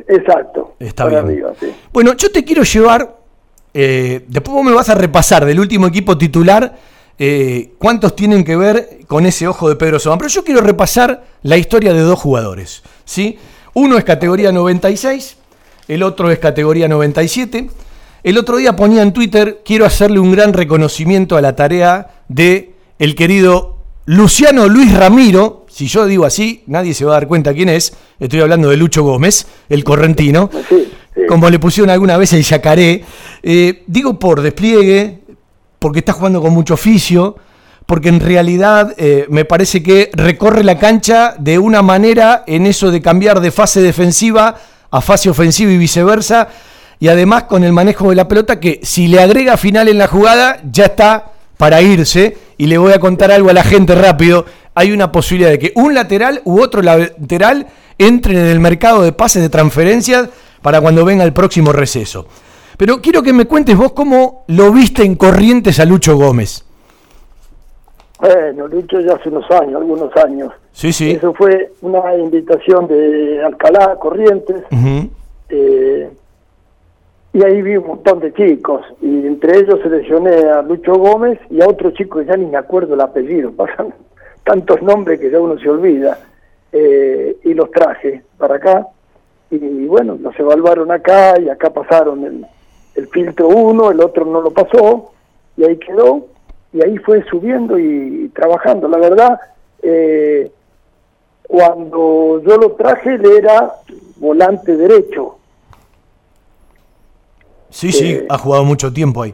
[0.07, 0.73] Exacto.
[0.79, 1.25] Está bien.
[1.25, 1.73] arriba, sí.
[1.91, 3.15] Bueno, yo te quiero llevar,
[3.73, 6.77] eh, después vos me vas a repasar del último equipo titular
[7.19, 10.19] eh, cuántos tienen que ver con ese ojo de Pedro Sobán.
[10.19, 12.83] Pero yo quiero repasar la historia de dos jugadores.
[13.05, 13.37] ¿sí?
[13.73, 15.37] Uno es categoría 96,
[15.87, 17.69] el otro es categoría 97.
[18.23, 22.73] El otro día ponía en Twitter, quiero hacerle un gran reconocimiento a la tarea de
[22.97, 25.65] el querido Luciano Luis Ramiro.
[25.69, 27.93] Si yo digo así, nadie se va a dar cuenta quién es.
[28.19, 30.49] Estoy hablando de Lucho Gómez, el correntino.
[31.27, 33.03] Como le pusieron alguna vez el yacaré.
[33.41, 35.19] Eh, digo por despliegue,
[35.79, 37.35] porque está jugando con mucho oficio,
[37.85, 42.91] porque en realidad eh, me parece que recorre la cancha de una manera en eso
[42.91, 44.55] de cambiar de fase defensiva
[44.89, 46.47] a fase ofensiva y viceversa,
[46.99, 50.07] y además con el manejo de la pelota que si le agrega final en la
[50.07, 54.45] jugada ya está para irse, y le voy a contar algo a la gente rápido,
[54.75, 59.11] hay una posibilidad de que un lateral u otro lateral entren en el mercado de
[59.11, 60.29] pases de transferencias
[60.63, 62.25] para cuando venga el próximo receso.
[62.77, 66.65] Pero quiero que me cuentes vos cómo lo viste en Corrientes a Lucho Gómez.
[68.19, 70.51] Bueno, Lucho ya hace unos años, algunos años.
[70.71, 71.11] Sí, sí.
[71.11, 74.63] Eso fue una invitación de Alcalá, Corrientes,
[75.49, 76.09] eh,
[77.33, 81.61] y ahí vi un montón de chicos, y entre ellos seleccioné a Lucho Gómez y
[81.61, 83.93] a otro chico que ya ni me acuerdo el apellido, pasan
[84.43, 86.17] tantos nombres que ya uno se olvida,
[86.71, 88.87] eh, y los traje para acá,
[89.51, 92.45] y bueno, los evaluaron acá, y acá pasaron el,
[92.95, 95.11] el filtro uno, el otro no lo pasó,
[95.57, 96.27] y ahí quedó,
[96.71, 98.87] y ahí fue subiendo y, trabajando.
[98.87, 99.39] La verdad,
[99.81, 100.51] eh,
[101.47, 103.73] cuando yo lo traje, él era
[104.17, 105.37] volante derecho.
[107.69, 109.33] Sí, sí, Eh, ha jugado mucho tiempo ahí.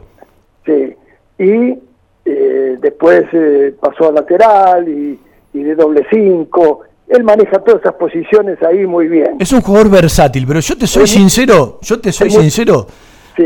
[0.66, 0.96] Sí.
[1.38, 1.78] Y
[2.24, 5.18] eh, después eh, pasó a lateral y,
[5.52, 6.82] y de doble cinco.
[7.10, 9.36] Él maneja todas esas posiciones ahí muy bien.
[9.40, 12.86] Es un jugador versátil, pero yo te soy sincero, yo te soy sincero.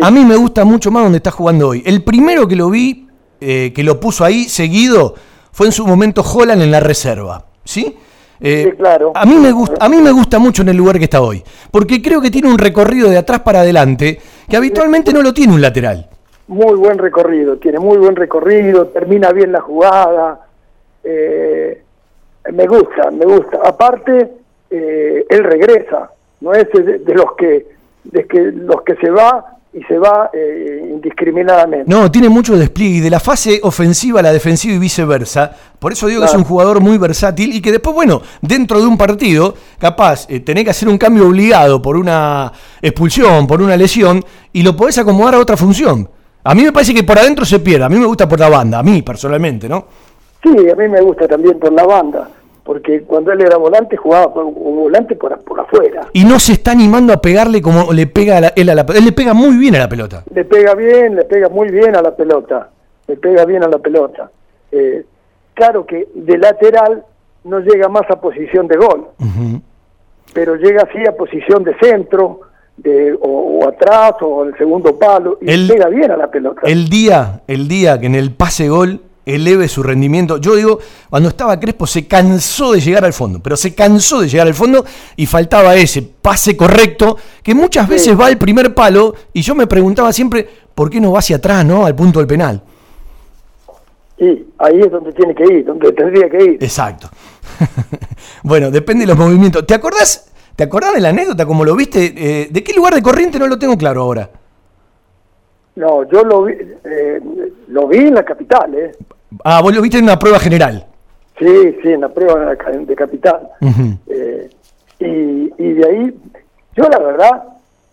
[0.03, 1.83] A mí me gusta mucho más donde está jugando hoy.
[1.87, 3.07] El primero que lo vi,
[3.41, 5.15] eh, que lo puso ahí seguido,
[5.51, 7.47] fue en su momento Holland en la reserva.
[7.65, 7.97] ¿Sí?
[8.41, 8.77] Eh,
[9.15, 11.43] A mí, me gusta, a mí me gusta mucho en el lugar que está hoy,
[11.71, 15.55] porque creo que tiene un recorrido de atrás para adelante que habitualmente no lo tiene
[15.55, 16.11] un lateral.
[16.49, 20.41] Muy buen recorrido, tiene muy buen recorrido, termina bien la jugada.
[21.05, 21.84] eh,
[22.53, 23.59] me gusta, me gusta.
[23.65, 24.33] Aparte,
[24.71, 27.75] eh, él regresa, no es de, de los que
[28.05, 31.91] de que los que se va y se va eh, indiscriminadamente.
[31.91, 35.51] No, tiene mucho despliegue de la fase ofensiva a la defensiva y viceversa.
[35.81, 38.87] Por eso digo que es un jugador muy versátil y que después, bueno, dentro de
[38.87, 43.77] un partido, capaz, eh, tenés que hacer un cambio obligado por una expulsión, por una
[43.77, 46.09] lesión, y lo podés acomodar a otra función.
[46.45, 48.49] A mí me parece que por adentro se pierde, a mí me gusta por la
[48.49, 49.87] banda, a mí personalmente, ¿no?
[50.41, 52.29] Sí, a mí me gusta también por la banda.
[52.65, 56.09] Porque cuando él era volante jugaba como volante por, por afuera.
[56.15, 58.85] Y no se está animando a pegarle como le pega a la- él a la
[58.87, 58.99] pelota.
[58.99, 60.25] Él le pega muy bien a la pelota.
[60.35, 62.71] Le pega bien, le pega muy bien a la pelota,
[63.07, 64.31] le pega bien a la pelota.
[64.73, 65.05] Eh,
[65.53, 67.05] claro que de lateral
[67.45, 69.09] no llega más a posición de gol,
[70.33, 72.41] pero llega así a posición de centro,
[72.77, 76.63] de, o, o atrás, o el segundo palo, y Él- pega bien a la pelota.
[76.65, 80.39] El día, el día que en el pase gol eleve su rendimiento.
[80.39, 80.79] Yo digo,
[81.11, 84.55] cuando estaba Crespo se cansó de llegar al fondo, pero se cansó de llegar al
[84.55, 84.85] fondo
[85.17, 89.67] y faltaba ese pase correcto que muchas veces va al primer palo y yo me
[89.67, 91.87] preguntaba siempre, ¿por qué no va hacia atrás, no?
[91.87, 92.63] Al punto del penal.
[94.19, 96.65] Y ahí es donde tiene que ir, donde tendría que ir.
[96.65, 97.09] Exacto.
[98.43, 99.67] bueno, depende de los movimientos.
[99.67, 102.15] ¿Te acordás, ¿te acordás de la anécdota como lo viste?
[102.17, 104.31] Eh, ¿De qué lugar de corriente no lo tengo claro ahora?
[105.77, 106.55] No, yo lo vi,
[106.85, 107.21] eh,
[107.69, 108.93] lo vi en la capital, ¿eh?
[109.43, 110.87] Ah, vos lo viste en una prueba general.
[111.39, 113.49] Sí, sí, en la prueba de, capital.
[114.07, 114.51] Eh,
[115.01, 116.15] y, y de ahí,
[116.77, 117.43] yo la verdad,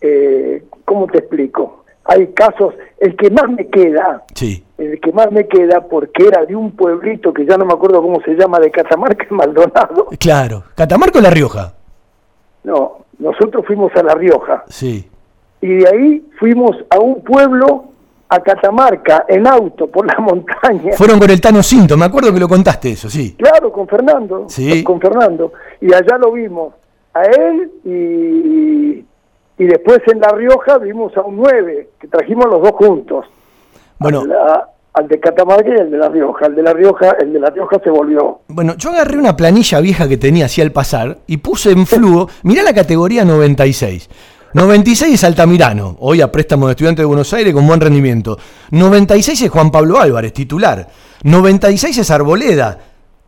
[0.00, 1.84] eh, ¿cómo te explico?
[2.04, 4.64] Hay casos, el que más me queda, Sí.
[4.78, 8.02] el que más me queda porque era de un pueblito que ya no me acuerdo
[8.02, 10.08] cómo se llama, de Catamarca, Maldonado.
[10.18, 10.64] Claro.
[10.74, 11.74] ¿Catamarca o La Rioja?
[12.64, 15.08] No, nosotros fuimos a La Rioja Sí.
[15.60, 17.84] y de ahí fuimos a un pueblo,
[18.32, 20.92] a Catamarca, en auto, por la montaña.
[20.96, 23.36] Fueron con el Tano Cinto, me acuerdo que lo contaste eso, sí.
[23.36, 24.46] Claro, con Fernando.
[24.48, 24.82] Sí.
[24.82, 25.52] Con Fernando.
[25.82, 26.72] Y allá lo vimos
[27.12, 29.04] a él y,
[29.62, 33.26] y después en La Rioja vimos a un 9, que trajimos los dos juntos.
[33.98, 34.24] Bueno.
[34.94, 36.46] Al de Catamarca y el de La Rioja.
[36.46, 38.40] El de La Rioja, el de La Rioja se volvió.
[38.48, 42.28] Bueno, yo agarré una planilla vieja que tenía así al pasar y puse en flujo,
[42.42, 44.10] mirá la categoría 96.
[44.54, 48.38] 96 es Altamirano, hoy a préstamo de estudiante de Buenos Aires con buen rendimiento.
[48.70, 50.88] 96 es Juan Pablo Álvarez, titular.
[51.22, 52.78] 96 es Arboleda,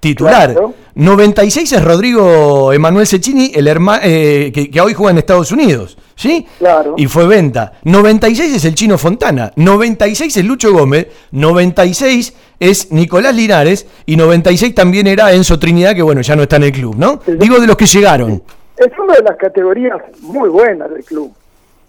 [0.00, 0.52] titular.
[0.52, 0.74] Claro.
[0.96, 5.96] 96 es Rodrigo Emanuel Cecchini, el herma- eh, que, que hoy juega en Estados Unidos.
[6.16, 6.46] ¿Sí?
[6.58, 6.94] Claro.
[6.96, 7.72] Y fue venta.
[7.82, 9.50] 96 es el Chino Fontana.
[9.56, 11.08] 96 es Lucho Gómez.
[11.32, 13.86] 96 es Nicolás Linares.
[14.06, 17.18] Y 96 también era Enzo Trinidad, que bueno, ya no está en el club, ¿no?
[17.26, 18.42] Digo de los que llegaron.
[18.76, 21.32] Es una de las categorías muy buenas del club.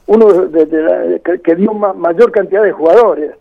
[0.07, 3.31] Uno de, la- que, que dio ma- mayor cantidad de jugadores.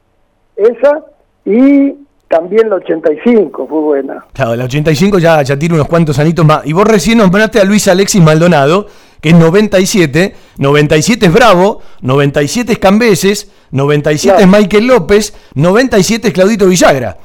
[0.56, 1.04] Esa
[1.44, 1.94] y
[2.28, 4.24] también la 85 fue buena.
[4.32, 6.64] Claro, la 85 ya, ya tiene unos cuantos anitos más.
[6.66, 8.86] Y vos recién nombraste a Luis Alexis Maldonado,
[9.20, 10.34] que es 97.
[10.58, 17.16] 97 es Bravo, 97 es Cambeses, 97 es Michael López, 97 es Claudito Villagra.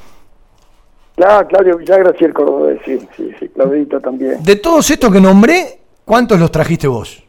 [1.15, 4.41] Claro, Claudio Villagra sí el cordobés, sí, sí, sí, Claudito también.
[4.43, 5.78] De todos estos que nombré,
[6.09, 7.23] ¿cuántos los trajiste vos?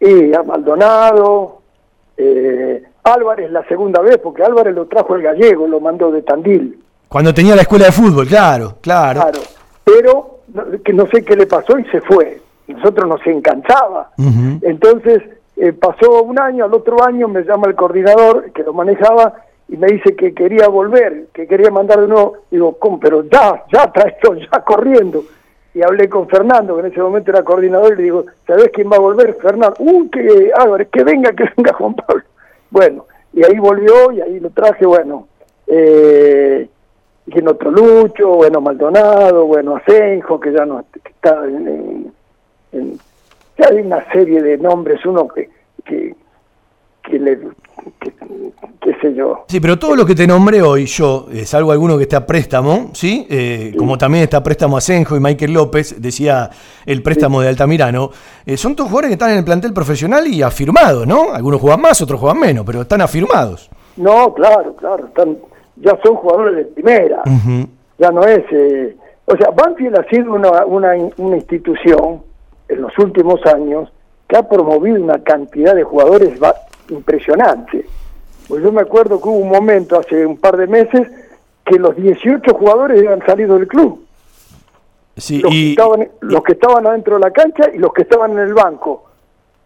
[0.00, 1.60] Y a Maldonado,
[2.16, 6.82] eh, Álvarez la segunda vez, porque Álvarez lo trajo el gallego, lo mandó de Tandil.
[7.08, 9.20] Cuando tenía la escuela de fútbol, claro, claro.
[9.20, 9.40] Claro.
[9.84, 12.40] Pero no- que no sé qué le pasó y se fue.
[12.66, 14.10] Nosotros nos encantaba.
[14.18, 14.58] Ujú.
[14.62, 15.22] Entonces
[15.56, 19.34] eh, pasó un año, al otro año me llama el coordinador que lo manejaba
[19.68, 22.38] y me dice que quería volver, que quería mandar de nuevo.
[22.50, 22.98] Digo, ¿cómo?
[22.98, 25.22] Pero ya, ya, traesto, ya corriendo.
[25.74, 28.90] Y hablé con Fernando, que en ese momento era coordinador, y le digo, ¿sabés quién
[28.90, 29.34] va a volver?
[29.40, 29.76] Fernando.
[29.78, 32.24] ¡Uy, que Álvarez, que venga, que venga Juan Pablo!
[32.70, 35.28] Bueno, y ahí volvió y ahí lo traje, bueno.
[35.68, 36.68] Eh,
[37.26, 42.12] y en otro Lucho, bueno, Maldonado, bueno, Asenjo, que ya no está en-
[42.72, 45.50] ya hay una serie de nombres, uno que,
[45.84, 46.14] que,
[47.02, 47.38] que le,
[48.80, 49.44] qué sé yo.
[49.48, 52.90] Sí, pero todos los que te nombré hoy, yo, salvo alguno que está a préstamo,
[52.94, 53.26] ¿sí?
[53.28, 56.50] Eh, Como también está a préstamo Asenjo y Michael López, decía
[56.86, 58.10] el préstamo de Altamirano,
[58.46, 61.32] eh, son todos jugadores que están en el plantel profesional y afirmados, ¿no?
[61.32, 63.70] Algunos juegan más, otros juegan menos, pero están afirmados.
[63.96, 65.36] No, claro, claro, están,
[65.76, 67.22] ya son jugadores de primera,
[67.98, 68.40] ya no es...
[68.50, 72.22] eh, o sea, Banfield ha sido una, una, una institución
[72.68, 73.88] en los últimos años
[74.26, 76.38] que ha promovido una cantidad de jugadores
[76.90, 77.86] impresionante.
[78.48, 81.08] Pues yo me acuerdo que hubo un momento hace un par de meses
[81.64, 84.04] que los 18 jugadores habían salido del club.
[85.16, 88.02] Sí, los, que y, estaban, los que estaban adentro de la cancha y los que
[88.02, 89.04] estaban en el banco.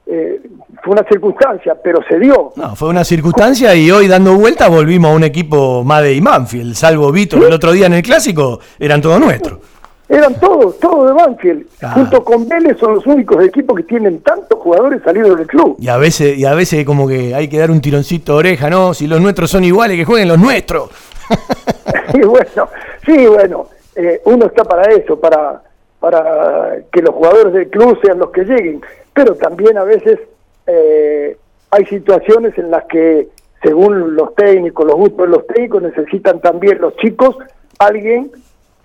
[0.07, 0.39] Eh,
[0.83, 2.53] fue una circunstancia, pero se dio.
[2.57, 6.75] no, fue una circunstancia y hoy dando vuelta volvimos a un equipo Made y Manfield,
[6.75, 9.61] salvo Víctor el otro día en el clásico, eran todos nuestros.
[10.14, 11.66] Eran todos, todos de Banfield.
[11.82, 11.92] Ah.
[11.94, 15.76] Junto con Vélez son los únicos equipos que tienen tantos jugadores salidos del club.
[15.80, 18.70] Y a veces, y a veces como que hay que dar un tironcito de oreja,
[18.70, 18.94] ¿no?
[18.94, 20.90] Si los nuestros son iguales, que jueguen los nuestros.
[22.14, 22.68] y bueno,
[23.04, 25.62] sí, bueno, eh, uno está para eso, para,
[25.98, 28.82] para que los jugadores del club sean los que lleguen.
[29.12, 30.20] Pero también a veces
[30.68, 31.36] eh,
[31.72, 33.30] hay situaciones en las que,
[33.64, 37.36] según los técnicos, los gustos de los técnicos, necesitan también los chicos
[37.80, 38.30] alguien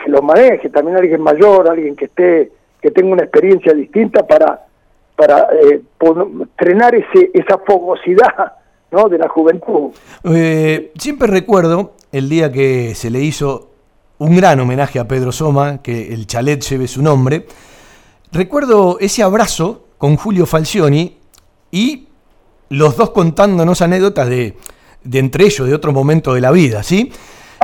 [0.04, 4.66] que lo maneje, también alguien mayor, alguien que esté, que tenga una experiencia distinta para,
[5.16, 8.54] para eh, ese, esa fogosidad
[8.91, 9.10] ¿no?
[9.10, 9.91] de la juventud.
[10.24, 13.70] Eh, siempre recuerdo el día que se le hizo
[14.18, 17.45] un gran homenaje a Pedro Soma, que el chalet lleve su nombre.
[18.32, 21.18] Recuerdo ese abrazo con Julio Falcioni
[21.72, 22.08] y
[22.70, 24.56] los dos contándonos anécdotas de,
[25.04, 27.12] de entre ellos, de otro momento de la vida, ¿sí?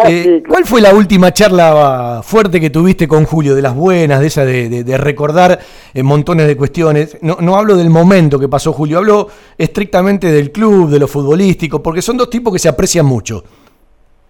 [0.07, 3.55] Eh, ¿Cuál fue la última charla fuerte que tuviste con Julio?
[3.55, 5.57] De las buenas, de esa de, de- de recordar
[5.93, 7.17] eh, montones de cuestiones.
[7.21, 9.27] No, no hablo del momento que pasó Julio, hablo
[9.57, 13.43] estrictamente del club, de lo futbolístico, porque son dos tipos que se aprecian mucho.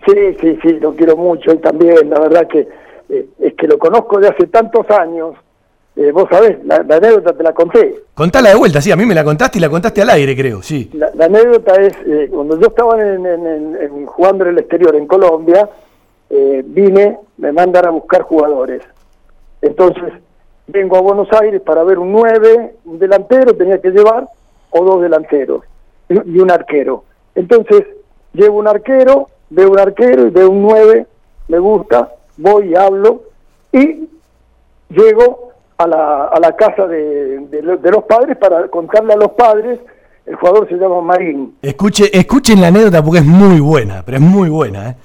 [0.06, 2.68] Sí, sí, sí, lo quiero mucho y también, la verdad que
[3.10, 5.34] eh, es que lo conozco de hace tantos años.
[5.98, 8.04] Eh, vos sabés, la, la anécdota te la conté.
[8.14, 10.62] Contala de vuelta, sí, a mí me la contaste y la contaste al aire, creo,
[10.62, 10.90] sí.
[10.94, 14.58] La, la anécdota es, eh, cuando yo estaba en, en- en- en- jugando en el
[14.60, 15.70] exterior en Colombia,
[16.30, 18.82] eh, vine, me mandan a buscar jugadores.
[19.62, 20.12] Entonces,
[20.68, 24.28] vengo a Buenos Aires para ver un 9, un delantero, tenía que llevar,
[24.72, 25.62] o dos delanteros,
[26.10, 27.06] y y un arquero.
[27.36, 27.84] Entonces,
[28.34, 31.06] llevo un arquero, veo un arquero y veo un 9,
[31.48, 33.22] me gusta, voy y hablo,
[33.72, 34.10] y
[34.90, 39.18] llego a la, a la casa de, de lo- de los padres para contarle a
[39.18, 39.80] los padres,
[40.26, 44.24] el jugador se llama Marín, Escuche, escuchen la anécdota porque es muy buena, pero es
[44.24, 44.96] muy buena, ¿eh?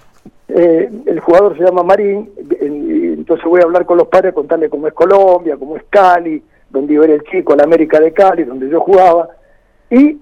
[0.48, 4.86] Eh, el jugador se llama Marín, entonces voy a hablar con los padres, contarle cómo
[4.88, 8.80] es Colombia, cómo es Cali, donde iba el chico, la América de Cali, donde yo
[8.80, 9.28] jugaba,
[9.90, 10.18] y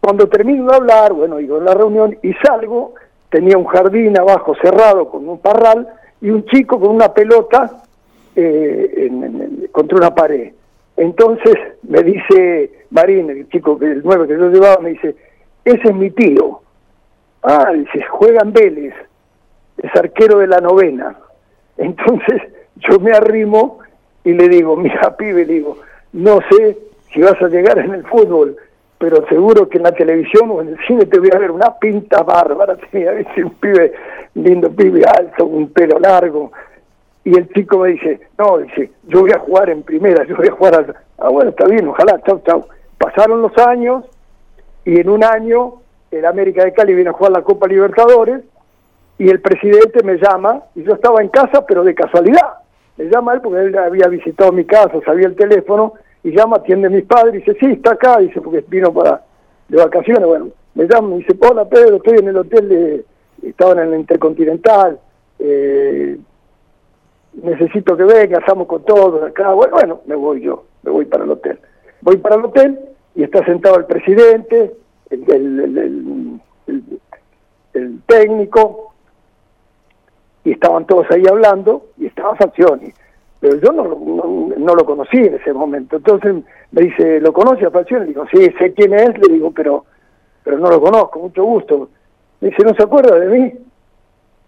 [0.00, 2.94] cuando termino de hablar, bueno, digo en la reunión, y salgo,
[3.28, 5.86] tenía un jardín abajo cerrado con un parral,
[6.20, 7.82] y un chico con una pelota
[8.36, 10.52] eh, en- contra una pared.
[10.96, 15.14] Entonces me dice Marín, el chico, el 9 que yo llevaba, me dice,
[15.64, 16.60] ese es mi tío.
[17.42, 18.94] Ah, dice, juega en Vélez,
[19.82, 21.16] es arquero de la novena.
[21.76, 22.42] Entonces
[22.76, 23.78] yo me arrimo
[24.24, 25.78] y le digo, mira, pibe, le digo,
[26.12, 26.76] no sé
[27.12, 28.56] si vas a llegar en el fútbol,
[28.98, 31.78] pero seguro que en la televisión o en el cine te voy a ver una
[31.78, 32.76] pinta bárbara.
[32.90, 33.12] Tenía
[33.44, 33.92] un pibe,
[34.34, 36.50] lindo pibe alto, un pelo largo.
[37.24, 40.48] Y el chico me dice, no, dice, yo voy a jugar en primera, yo voy
[40.48, 40.96] a jugar al...
[41.18, 42.66] Ah, bueno, está bien, ojalá, chau, chau.
[42.96, 44.04] Pasaron los años
[44.84, 48.42] y en un año el América de Cali viene a jugar la Copa Libertadores
[49.18, 52.54] y el presidente me llama y yo estaba en casa pero de casualidad
[52.96, 56.86] me llama él porque él había visitado mi casa sabía el teléfono y llama atiende
[56.86, 59.22] a mis padres y dice sí está acá dice porque vino para
[59.68, 63.04] de vacaciones bueno me llama y dice hola Pedro estoy en el hotel de
[63.42, 64.98] estaban en el Intercontinental
[65.38, 66.16] eh,
[67.42, 69.52] necesito que venga estamos con todos acá.
[69.52, 71.58] Bueno bueno me voy yo me voy para el hotel.
[72.00, 72.78] Voy para el hotel
[73.14, 74.74] y está sentado el presidente
[75.10, 76.40] el, el-
[77.74, 78.92] el- técnico
[80.44, 82.92] y estaban todos ahí hablando y estaba Falcioni.
[83.40, 85.96] Pero yo no, no, no lo conocí en ese momento.
[85.96, 86.34] Entonces
[86.72, 88.06] me dice ¿lo conoce a Falcioni?
[88.06, 89.84] le digo sí sé quién es le digo pero
[90.44, 91.88] pero no lo conozco mucho gusto
[92.40, 93.52] me dice ¿no se acuerda de mí?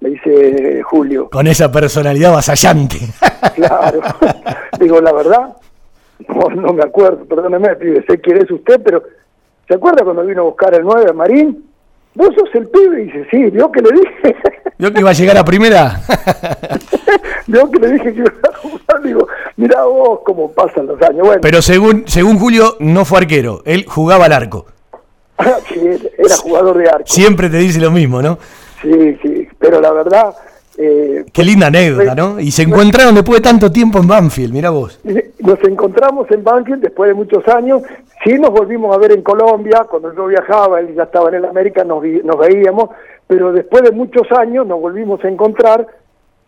[0.01, 2.99] Me dice Julio Con esa personalidad vasallante.
[3.55, 4.01] claro
[4.79, 5.57] digo la verdad
[6.29, 9.03] no, no me acuerdo perdóneme pibe sé quién es usted pero
[9.69, 11.65] ¿se acuerda cuando vino a buscar el 9 a Marín?
[12.15, 13.03] ¿vos sos el pibe?
[13.03, 14.37] y dice sí ¿vio que le dije?
[14.81, 16.01] ¿Vio que iba a llegar a primera?
[17.47, 21.27] Yo que le dije que iba a jugar, digo, mira vos cómo pasan los años.
[21.27, 24.65] Bueno, Pero según, según Julio, no fue arquero, él jugaba al arco.
[25.69, 25.81] sí,
[26.17, 27.05] era jugador de arco.
[27.05, 28.39] Siempre te dice lo mismo, ¿no?
[28.81, 30.35] Sí, sí, pero la verdad,
[30.77, 32.41] eh, Qué linda anécdota, ¿no?
[32.41, 34.99] Y se encontraron después de tanto tiempo en Banfield, mira vos.
[35.41, 37.83] nos encontramos en Banfield después de muchos años.
[38.25, 41.45] Sí nos volvimos a ver en Colombia, cuando yo viajaba, él ya estaba en el
[41.45, 42.91] América, nos, vi- nos veíamos,
[43.27, 45.87] pero después de muchos años nos volvimos a encontrar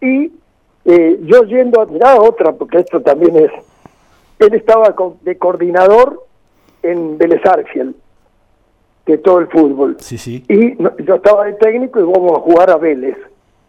[0.00, 0.32] y
[0.84, 3.50] eh, yo yendo a mirar otra, porque esto también es,
[4.38, 6.24] él estaba de coordinador
[6.82, 7.94] en Vélez Arfield,
[9.06, 9.96] de todo el fútbol.
[9.98, 10.44] Sí, sí.
[10.48, 13.16] Y no- yo estaba de técnico y vamos a jugar a Vélez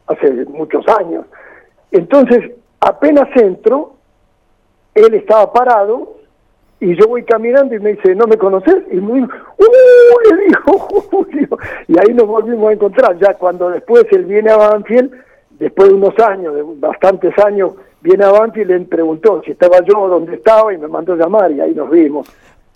[0.07, 1.25] hace muchos años.
[1.91, 3.93] Entonces, apenas entro,
[4.95, 6.17] él estaba parado
[6.79, 8.75] y yo voy caminando y me dice, ¿no me conoces?
[8.91, 9.27] Y me dijo,
[9.57, 10.35] ¡uh!
[10.35, 10.77] Le dijo
[11.11, 11.47] Julio.
[11.87, 13.17] Y ahí nos volvimos a encontrar.
[13.19, 15.11] Ya cuando después él viene a Banfield,
[15.51, 17.71] después de unos años, de bastantes años,
[18.01, 21.51] viene a Banfield y le preguntó si estaba yo, dónde estaba y me mandó llamar
[21.51, 22.27] y ahí nos vimos.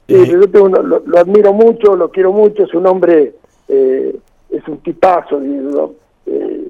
[0.07, 3.33] Sí, yo tengo lo, lo admiro mucho, lo quiero mucho, es un hombre,
[3.67, 4.15] eh,
[4.49, 5.41] es un tipazo,
[6.25, 6.67] eh,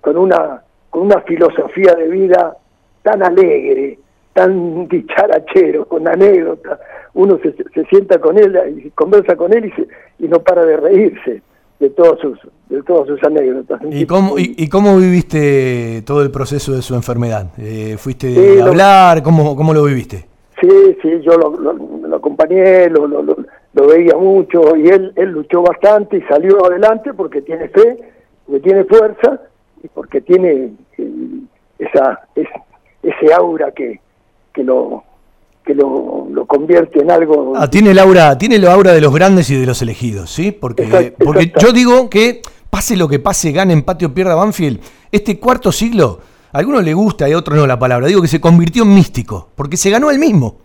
[0.00, 2.56] con una con una filosofía de vida
[3.02, 3.98] tan alegre,
[4.32, 6.78] tan dicharachero, con anécdotas.
[7.14, 10.64] Uno se, se sienta con él y conversa con él y, se- y no para
[10.64, 11.42] de reírse.
[11.80, 12.38] de todos sus,
[12.70, 13.80] de todas sus anécdotas.
[13.90, 17.52] ¿Y cómo, y, y cómo viviste todo el proceso de su enfermedad?
[17.58, 19.22] Eh, ¿Fuiste Sí, a hablar?
[19.22, 20.24] ¿Cómo, ¿Cómo lo viviste?
[20.60, 21.72] Sí, sí, yo lo, lo-
[22.08, 23.36] lo acompañé, lo, lo, lo-
[23.86, 27.96] veía mucho y él, él luchó bastante y salió adelante porque tiene fe,
[28.44, 29.40] porque tiene fuerza
[29.82, 31.10] y porque tiene eh,
[31.78, 32.48] esa, es-
[33.02, 34.00] ese aura que,
[34.52, 35.04] que lo
[35.64, 39.14] que lo, lo convierte en algo Ah, tiene el aura, tiene el aura de los
[39.14, 40.50] grandes y de los elegidos, ¿sí?
[40.50, 41.66] Porque, Exacto, porque exacto.
[41.66, 42.40] yo digo que
[42.70, 44.80] pase lo que pase, gane empate o pierda Banfield,
[45.12, 46.20] este cuarto siglo,
[46.52, 48.94] a algunos le gusta y a otros no la palabra, digo que se convirtió en
[48.94, 50.56] místico, porque se ganó el mismo.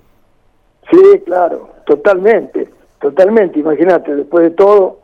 [0.90, 2.70] Sí, claro, totalmente,
[3.00, 5.00] totalmente, imagínate, después de todo,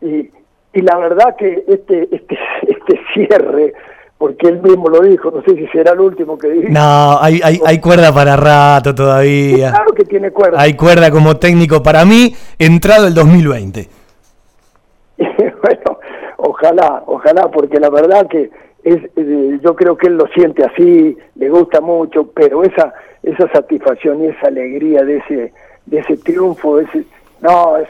[0.00, 0.30] y,
[0.72, 3.74] y la verdad que este, este, este cierre,
[4.18, 6.68] porque él mismo lo dijo, no sé si será el último que dijo.
[6.70, 9.70] No, hay, hay, hay cuerda para rato todavía.
[9.70, 10.60] Claro que tiene cuerda.
[10.60, 13.88] Hay cuerda como técnico para mí, entrado el 2020.
[15.18, 15.98] bueno,
[16.36, 18.50] ojalá, ojalá, porque la verdad que
[18.82, 23.48] es, eh, yo creo que él lo siente así, le gusta mucho, pero esa esa
[23.52, 25.52] satisfacción y esa alegría de ese
[25.86, 27.04] de ese triunfo, ese
[27.40, 27.88] no, es,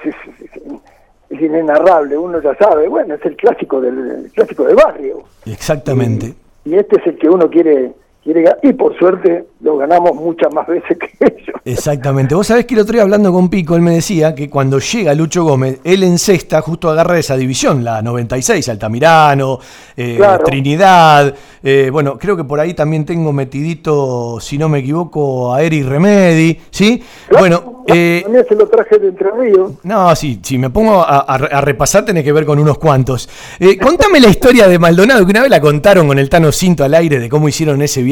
[1.28, 6.34] es, inenarrable, uno ya sabe, bueno, es el clásico del el clásico del barrio Exactamente.
[6.64, 7.92] y este es el que uno quiere
[8.24, 11.56] y por suerte lo ganamos muchas más veces que ellos.
[11.64, 12.34] Exactamente.
[12.34, 15.14] Vos sabés que el otro día hablando con Pico, él me decía que cuando llega
[15.14, 19.58] Lucho Gómez, él en sexta justo agarra esa división, la 96, Altamirano,
[19.96, 20.44] eh, Claro.
[20.44, 21.34] Trinidad.
[21.64, 25.82] eh, bueno, creo que por ahí también tengo metidito, si no me equivoco, a Eri
[25.82, 27.02] Remedi, ¿sí?
[27.38, 29.72] Bueno, eh, También se lo traje de Entre Ríos.
[29.84, 33.28] no, sí, si me pongo a, a- a repasar, tenés que ver con unos cuantos.
[33.60, 36.84] Eh, contame la historia de Maldonado, que una vez la contaron con el Tano Cinto
[36.84, 38.11] al aire de cómo hicieron ese viaje,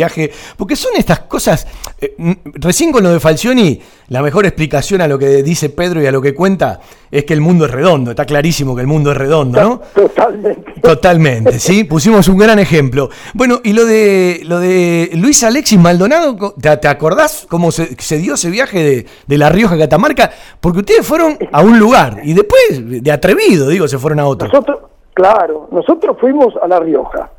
[0.57, 1.67] porque son estas cosas.
[2.01, 2.15] eh,
[2.55, 6.13] recién con lo de Falcioni, la mejor explicación a lo que dice Pedro y a
[6.13, 6.81] lo que cuenta
[7.11, 8.11] es que el mundo es redondo.
[8.11, 9.81] Está clarísimo que el mundo es redondo, ¿no?
[9.95, 10.73] Totalmente.
[10.81, 11.85] Totalmente, sí.
[11.85, 13.11] Pusimos un gran ejemplo.
[13.35, 17.95] Bueno, y lo de lo de Luis Alexis Maldonado, co- ¿te, te acordás cómo se,
[18.01, 20.31] se dio ese viaje de, de La Rioja a Catamarca?
[20.61, 24.49] Porque ustedes fueron a un lugar y después, de atrevido, digo, se fueron a otro.
[24.49, 24.79] Nosotros,
[25.15, 27.31] claro, nosotros fuimos a La Rioja.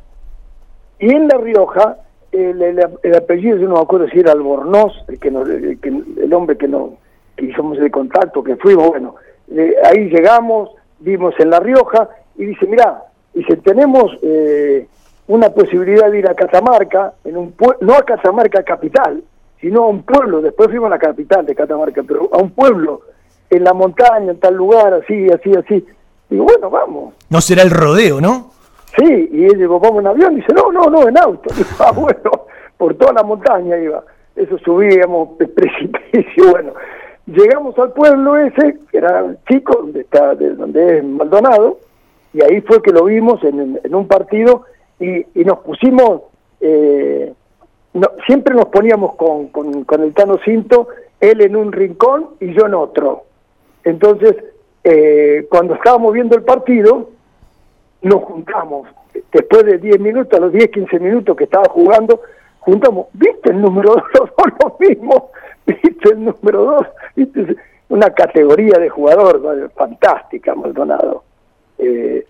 [0.98, 1.96] Y en La Rioja,
[2.32, 5.78] el, el- el apellido, yo no me acuerdo si era Albornoz, el, que nos- el,
[6.22, 6.94] el hombre que, no,
[7.36, 9.14] que hicimos el contacto, que fuimos, bueno,
[9.54, 10.70] eh, ahí llegamos,
[11.00, 13.02] vimos en La Rioja, y dice, mira,
[13.34, 14.86] dice, tenemos eh,
[15.28, 19.22] una posibilidad de ir a Catamarca, en un no a Catamarca capital,
[19.60, 23.02] sino a un pueblo, después fuimos a la capital de Catamarca, pero a un pueblo,
[23.50, 25.84] en la montaña, en tal lugar, así, así, así.
[26.30, 27.14] Digo, bueno, vamos.
[27.28, 28.51] No será el rodeo, ¿no?
[28.98, 31.52] Sí, y él llegó, vamos en avión, dice, no, no, no, en auto.
[31.56, 32.30] Digo, ah, bueno,
[32.76, 34.02] por toda la montaña iba.
[34.36, 36.72] Eso subíamos, precipicio, bueno.
[37.26, 41.78] Llegamos al pueblo ese, que era chico, donde está, de donde es Maldonado,
[42.34, 44.64] y ahí fue que lo vimos en, en- en un partido
[44.98, 46.22] y, y nos pusimos,
[46.60, 47.32] eh,
[47.94, 50.88] no, siempre nos poníamos con, con, con el Tano Cinto,
[51.20, 53.24] él en un rincón y yo en otro.
[53.84, 54.34] Entonces,
[54.82, 57.10] eh, cuando estábamos viendo el partido,
[58.02, 58.88] nos juntamos.
[59.32, 62.20] Después de 10 minutos, a los 10, 15 minutos que estaba jugando,
[62.60, 63.06] juntamos.
[63.12, 64.02] ¿Viste el número 2?
[64.20, 65.30] Los dos lo mismo.
[65.66, 66.86] ¿Viste el número 2?
[67.16, 67.56] ¿Viste?
[67.88, 71.24] Una categoría de jugador fantástica, Maldonado.
[71.78, 72.26] Eh,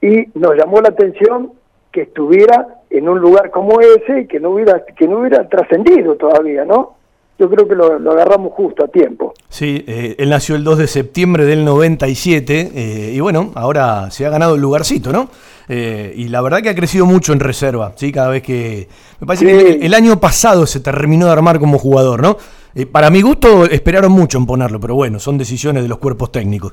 [0.00, 1.52] y nos llamó la atención
[1.92, 6.16] que estuviera en un lugar como ese y que no hubiera, que no hubiera trascendido
[6.16, 6.96] todavía, ¿no?
[7.38, 9.34] Yo creo que lo, lo agarramos justo a tiempo.
[9.48, 14.26] Sí, eh, él nació el 2 de septiembre del 97 eh, y bueno, ahora se
[14.26, 15.28] ha ganado el lugarcito, ¿no?
[15.68, 18.12] Eh, y la verdad que ha crecido mucho en reserva, ¿sí?
[18.12, 18.88] Cada vez que...
[19.20, 22.36] Me parece que el, el año pasado se terminó de armar como jugador, ¿no?
[22.74, 26.32] Eh, para mi gusto esperaron mucho en ponerlo, pero bueno, son decisiones de los cuerpos
[26.32, 26.72] técnicos.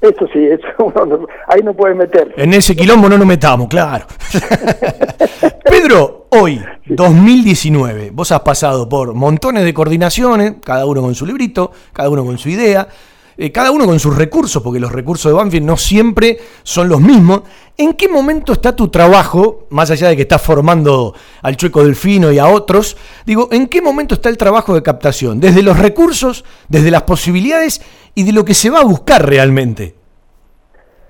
[0.00, 2.34] Eso sí, eso uno no- ahí no puede meter.
[2.36, 4.06] En ese quilombo no nos metamos, claro.
[5.64, 11.70] Pedro, hoy, 2019, vos has pasado por montones de coordinaciones, cada uno con su librito,
[11.92, 12.86] cada uno con su idea,
[13.38, 17.00] eh, cada uno con sus recursos, porque los recursos de Banfield no siempre son los
[17.00, 17.42] mismos.
[17.76, 22.32] ¿En qué momento está tu trabajo, más allá de que estás formando al Chueco Delfino
[22.32, 22.96] y a otros?
[23.26, 25.40] Digo, ¿en qué momento está el trabajo de captación?
[25.40, 27.82] Desde los recursos, desde las posibilidades
[28.16, 29.94] y de lo que se va a buscar realmente.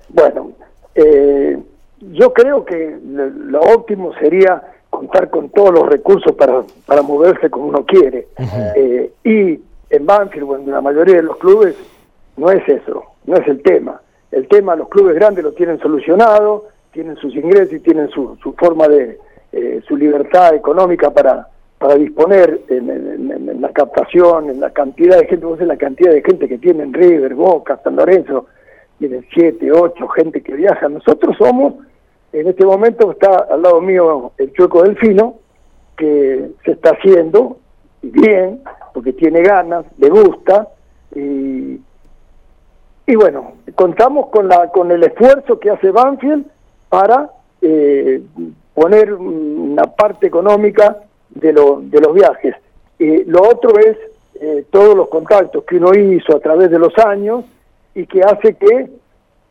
[0.09, 0.51] Bueno,
[0.93, 1.57] eh,
[2.01, 7.67] yo creo que lo, óptimo sería contar con todos los recursos para, para moverse como
[7.67, 8.27] uno quiere.
[8.75, 11.75] Eh, y en Banfield, o en la mayoría de los clubes,
[12.35, 14.01] no es eso, no es el tema.
[14.31, 18.51] El tema, los clubes grandes lo tienen solucionado, tienen sus ingresos y tienen su, su
[18.53, 19.17] forma de,
[19.53, 21.47] eh, su libertad económica para,
[21.77, 26.47] para disponer en, la captación, en la cantidad de gente, vos la cantidad de gente
[26.47, 28.47] que tienen River, Boca, San Lorenzo,
[28.97, 30.89] tienen siete, ocho, gente que viaja.
[30.89, 31.75] Nosotros somos,
[32.33, 35.35] en este momento está al lado mío el Chueco Delfino,
[35.95, 37.57] que se está haciendo
[38.01, 38.61] bien,
[38.93, 40.69] porque tiene ganas, le gusta,
[41.13, 41.79] y,
[43.05, 46.45] y bueno, contamos con, la, con el esfuerzo que hace Banfield
[46.89, 47.29] para
[47.61, 48.21] eh,
[48.73, 51.03] poner una parte económica
[51.39, 52.55] de, lo, de los viajes.
[52.99, 53.97] Eh, lo otro es
[54.39, 57.45] eh, todos los contactos que uno hizo a través de los años
[57.95, 58.89] y que hace que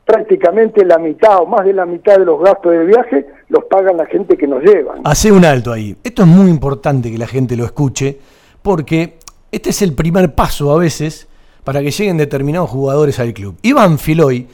[0.04, 3.96] prácticamente la mitad o más de la mitad de los gastos del viaje los pagan
[3.96, 5.00] la gente que nos llevan.
[5.04, 5.96] Hace un alto ahí.
[6.04, 8.16] Esto es muy importante que la gente lo escuche
[8.62, 9.18] porque
[9.50, 11.26] este es el primer paso a veces
[11.64, 13.56] para que lleguen determinados jugadores al club.
[13.62, 14.46] Iván Filoy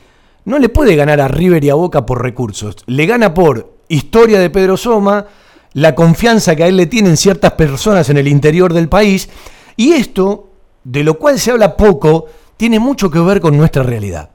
[0.46, 2.76] no le puede ganar a River y a Boca por recursos.
[2.86, 5.26] Le gana por historia de Pedro Soma,
[5.74, 9.28] la confianza que a él le tienen ciertas personas en el interior del país.
[9.76, 10.48] Y esto,
[10.84, 14.30] de lo cual se habla poco, tiene mucho que ver con nuestra realidad.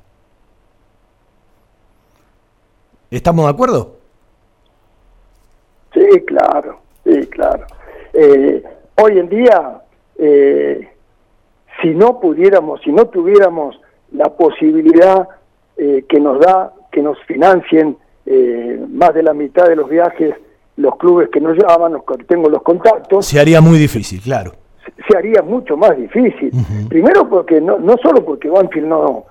[3.09, 3.95] ¿Estamos de acuerdo?
[5.93, 7.65] Sí, claro, sí, claro.
[8.13, 8.63] Eh,
[8.95, 9.81] hoy en día,
[10.17, 10.89] eh,
[11.81, 13.79] si no pudiéramos, si no tuviéramos
[14.11, 15.27] la posibilidad
[15.77, 17.97] eh, que nos da que nos financien
[18.89, 20.33] más de la mitad de los viajes
[20.77, 23.25] los clubes que nos llaman, los que tengo los contactos.
[23.25, 24.53] Se haría muy difícil, claro.
[25.09, 26.51] Se, haría mucho más difícil.
[26.87, 29.25] Primero porque no, no solo porque Banfield no,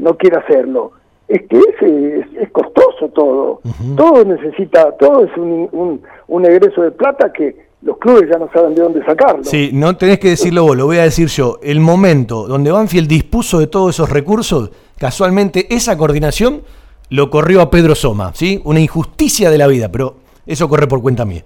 [0.00, 0.92] no quiere hacerlo,
[1.28, 3.60] es que es, es, costoso todo.
[3.96, 8.50] Todo necesita, todo es un, un, un, egreso de plata que los clubes ya no
[8.52, 9.42] saben de dónde sacarlo.
[9.44, 11.58] Sí, no tenés que decirlo vos, lo voy a decir yo.
[11.62, 16.62] El momento donde Banfield dispuso de todos esos recursos, casualmente esa coordinación
[17.08, 18.60] lo corrió a Pedro Soma, ¿sí?
[18.64, 21.44] Una injusticia de la vida, pero eso corre por cuenta mía.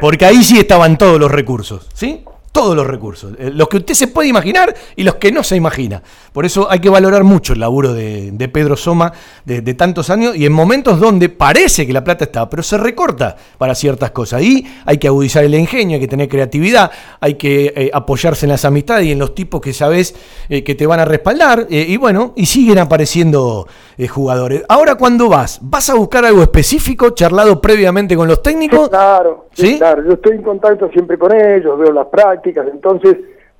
[0.00, 2.24] Porque ahí sí estaban todos los recursos, ¿sí?
[2.54, 5.56] Todos los recursos, eh, los que usted se puede imaginar y los que no se
[5.56, 6.00] imagina.
[6.32, 9.12] Por eso hay que valorar mucho el laburo de, Pedro Soma
[9.44, 13.34] de, tantos años y en momentos donde parece que la plata está, pero se recorta
[13.58, 14.42] para ciertas cosas.
[14.42, 18.50] Y hay que agudizar el ingenio, hay que tener creatividad, hay que eh, apoyarse en
[18.50, 20.14] las amistades y en los tipos que sabes
[20.48, 21.66] eh, que te van a respaldar.
[21.68, 23.66] y bueno, y siguen apareciendo
[24.08, 24.62] jugadores.
[24.68, 25.58] Ahora, cuando vas?
[25.60, 28.88] ¿Vas a buscar algo específico, charlado previamente con los técnicos?
[28.90, 29.76] claro, ¿Sí?
[29.76, 30.04] claro.
[30.04, 33.16] Yo estoy en contacto siempre con ellos, veo las prácticas entonces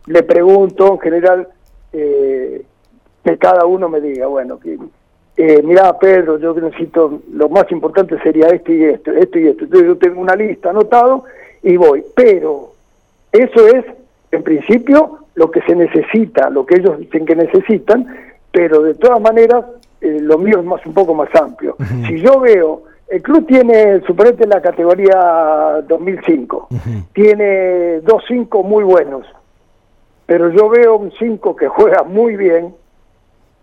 [0.07, 1.49] le pregunto en general
[1.93, 2.63] eh,
[3.25, 4.79] que cada uno me diga, bueno, que
[5.37, 9.65] eh, mira Pedro, yo necesito, lo más importante sería esto y esto, esto y esto.
[9.65, 11.25] Entonces yo tengo una lista anotado
[11.63, 12.73] y voy, pero
[13.33, 13.85] eso es
[14.31, 18.07] en principio lo que se necesita, lo que ellos dicen que necesitan,
[18.53, 19.65] pero de todas maneras
[20.01, 21.77] eh, lo mío es más un poco más amplio.
[22.07, 26.69] Si yo veo el club tiene, suponete, la categoría 2005.
[27.13, 29.27] Tiene dos cinco muy buenos.
[30.27, 32.75] Pero yo veo un 5 que juega muy bien,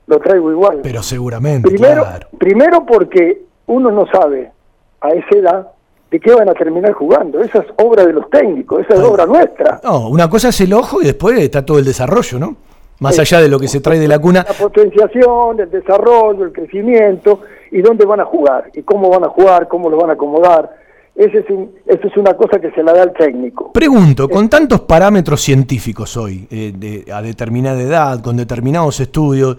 [0.08, 0.82] lo traigo igual.
[0.84, 1.68] Pero seguramente.
[1.68, 2.06] Primero,
[2.38, 4.52] primero porque uno no sabe
[5.00, 5.68] a esa edad
[6.12, 7.42] de qué van a terminar jugando.
[7.42, 9.80] Esa es obra de los técnicos, esa es obra nuestra.
[9.84, 12.58] No, una cosa es el ojo y después está todo el desarrollo, ¿no?
[13.02, 14.46] Más allá de lo que se trae de la cuna.
[14.48, 17.42] La potenciación, el desarrollo, el crecimiento
[17.72, 20.70] y dónde van a jugar y cómo van a jugar, cómo lo van a acomodar.
[21.16, 21.46] Ese es
[21.88, 23.72] eso es una cosa que se la da al técnico.
[23.74, 29.58] Pregunto, con tantos parámetros científicos hoy, eh, a determinada edad, con determinados estudios,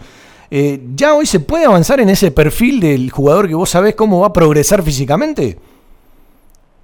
[0.49, 4.21] eh, ¿ya hoy se puede avanzar en ese perfil del jugador que vos sabés cómo
[4.21, 5.59] va a progresar físicamente?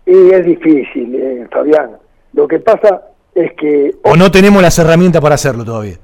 [0.04, 1.90] Y es difícil, eh, Fabián.
[2.32, 3.02] Lo que pasa
[3.32, 3.94] es que...
[4.02, 5.98] ¿O no tenemos las herramientas para hacerlo todavía?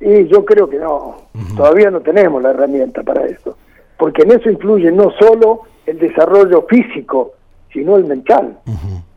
[0.00, 1.16] Y yo creo que no,
[1.56, 3.56] todavía no tenemos la herramienta para eso,
[3.96, 7.32] porque en eso influye no solo el desarrollo físico,
[7.72, 8.58] sino el mental.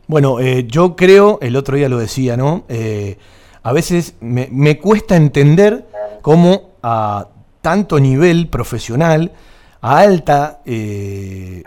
[0.06, 2.64] Bueno, eh, yo creo, el otro día lo decía, ¿no?
[2.68, 3.18] Eh,
[3.62, 5.84] a veces me, me, cuesta entender
[6.22, 7.28] cómo a
[7.60, 9.32] tanto nivel profesional,
[9.80, 11.62] a alta eh,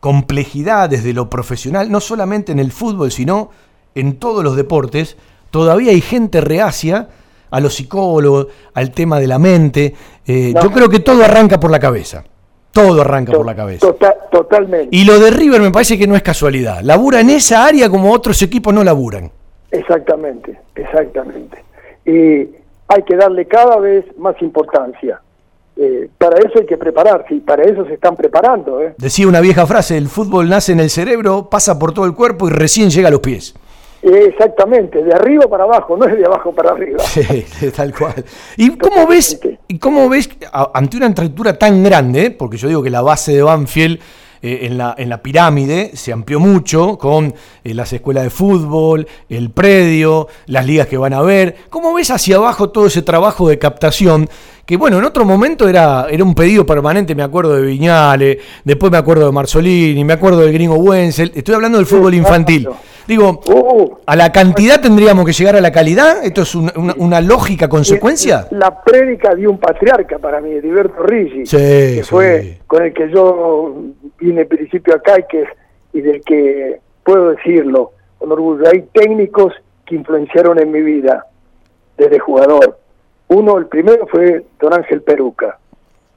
[0.00, 3.50] complejidad desde lo profesional, no solamente en el fútbol, sino
[3.94, 5.16] en todos los deportes,
[5.50, 7.08] todavía hay gente reacia
[7.54, 9.94] a los psicólogos, al tema de la mente.
[10.26, 12.24] Eh, yo creo que todo arranca por la cabeza.
[12.72, 13.86] Todo arranca por la cabeza.
[13.86, 14.88] Tota-, totalmente.
[14.90, 16.80] Y lo de River me parece que no es casualidad.
[16.82, 19.30] Labura en esa área como otros equipos no laburan.
[19.70, 21.62] Exactamente, exactamente.
[22.04, 22.48] Y
[22.88, 25.20] hay que darle cada vez más importancia.
[25.76, 28.80] Eh, para eso hay que prepararse y para eso se están preparando.
[28.80, 28.94] ¿eh?
[28.98, 32.48] Decía una vieja frase, el fútbol nace en el cerebro, pasa por todo el cuerpo
[32.48, 33.54] y recién llega a los pies.
[34.06, 36.98] Exactamente, de arriba para abajo, no es de abajo para arriba.
[36.98, 37.22] Sí,
[37.76, 38.22] tal cual.
[38.56, 40.28] ¿Y cómo ves, y cómo ves
[40.74, 43.98] ante una estructura tan grande, porque yo digo que la base de Banfield
[44.42, 47.32] eh, en, la, en la pirámide, se amplió mucho con
[47.64, 51.56] eh, las escuelas de fútbol, el predio, las ligas que van a ver.
[51.70, 54.28] ¿Cómo ves hacia abajo todo ese trabajo de captación?
[54.66, 58.92] Que bueno, en otro momento era, era un pedido permanente, me acuerdo de Viñale, después
[58.92, 62.68] me acuerdo de Marzolini, me acuerdo del gringo Wenzel, estoy hablando del fútbol infantil.
[63.06, 63.40] Digo,
[64.06, 66.24] ¿a la cantidad tendríamos que llegar a la calidad?
[66.24, 68.46] ¿Esto es una, una- una lógica consecuencia?
[68.50, 72.10] La prédica de un patriarca para mí, Heriberto Rigi, Sí, que sí.
[72.10, 73.74] fue con el que yo
[74.18, 75.44] vine en principio acá y, que,
[75.92, 78.64] y del que puedo decirlo con orgullo.
[78.72, 79.52] Hay técnicos
[79.84, 81.26] que influenciaron en mi vida
[81.98, 82.78] desde jugador.
[83.28, 85.58] Uno, el primero fue Don Ángel Peruca,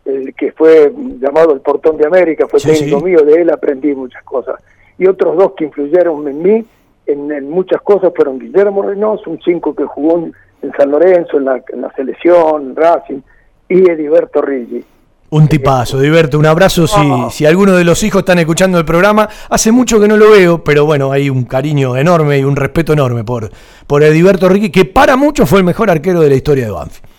[0.06, 3.94] el que fue llamado el Portón de América, fue Sí, técnico mío, de él aprendí
[3.94, 4.56] muchas cosas.
[4.98, 6.66] Y otros dos que influyeron en mí
[7.08, 11.38] en, en muchas cosas fueron Guillermo Reynoso, un cinco que jugó en, en San Lorenzo,
[11.38, 13.22] en la, en la selección, en Racing,
[13.70, 14.84] y Heriberto Rigi.
[15.30, 17.02] Un tipazo, Diverto, un abrazo si,
[17.32, 19.28] si alguno de los hijos están escuchando el programa.
[19.50, 22.94] Hace mucho que no lo veo, pero bueno, hay un cariño enorme y un respeto
[22.94, 23.50] enorme por,
[23.88, 27.10] por Ediberto Ricky, que para muchos fue el mejor arquero de la historia de Banfield.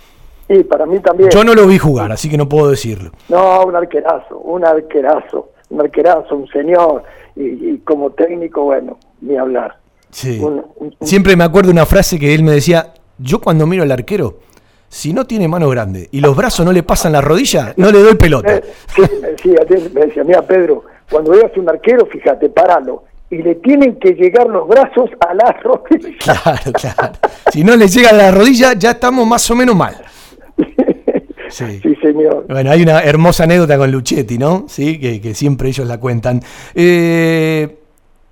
[0.48, 1.28] Y para mí también.
[1.28, 3.10] Yo no lo vi jugar, así que no puedo decirlo.
[3.28, 7.02] No, un arquerazo, un arquerazo, un arquerazo, un señor,
[7.36, 9.76] y, y como técnico, bueno, ni hablar.
[10.10, 10.38] Sí.
[10.40, 13.82] Un- un- un- Siempre me acuerdo una frase que él me decía, yo cuando miro
[13.82, 14.38] al arquero,
[14.88, 17.98] si no tiene mano grande y los brazos no le pasan la rodilla, no le
[18.00, 18.56] doy pelota.
[18.56, 18.62] Eh,
[18.96, 23.04] sí, me decía, me decía, mira Pedro, cuando veas un arquero, fíjate, paralo.
[23.30, 26.16] Y le tienen que llegar los brazos a la rodilla.
[26.18, 27.12] Claro, claro.
[27.52, 29.94] Si no le llega a la rodilla, ya estamos más o menos mal.
[31.48, 31.80] Sí.
[31.82, 32.46] Sí, señor.
[32.48, 34.64] Bueno, hay una hermosa anécdota con Luchetti, ¿no?
[34.68, 36.40] Sí, que, que siempre ellos la cuentan.
[36.74, 37.78] Eh,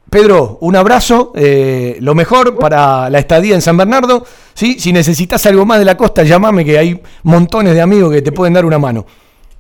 [0.09, 4.25] Pedro, un abrazo, eh, lo mejor para la estadía en San Bernardo.
[4.55, 4.79] ¿sí?
[4.79, 8.31] Si necesitas algo más de la costa, llámame, que hay montones de amigos que te
[8.31, 9.05] pueden dar una mano.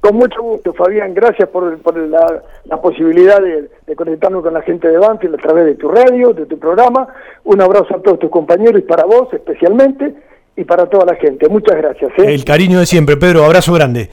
[0.00, 1.14] Con mucho gusto, Fabián.
[1.14, 5.38] Gracias por, por la, la posibilidad de, de conectarnos con la gente de Banfield a
[5.38, 7.08] través de tu radio, de tu programa.
[7.42, 10.14] Un abrazo a todos tus compañeros y para vos especialmente
[10.56, 11.48] y para toda la gente.
[11.48, 12.10] Muchas gracias.
[12.18, 12.34] ¿eh?
[12.34, 14.10] El cariño de siempre, Pedro, abrazo grande.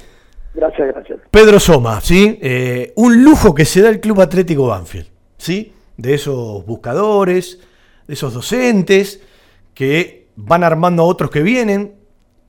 [0.53, 1.19] Gracias, gracias.
[1.31, 2.37] Pedro Soma, ¿sí?
[2.41, 5.73] Eh, un lujo que se da el Club Atlético Banfield, ¿sí?
[5.97, 7.59] De esos buscadores,
[8.07, 9.21] de esos docentes
[9.73, 11.95] que van armando a otros que vienen.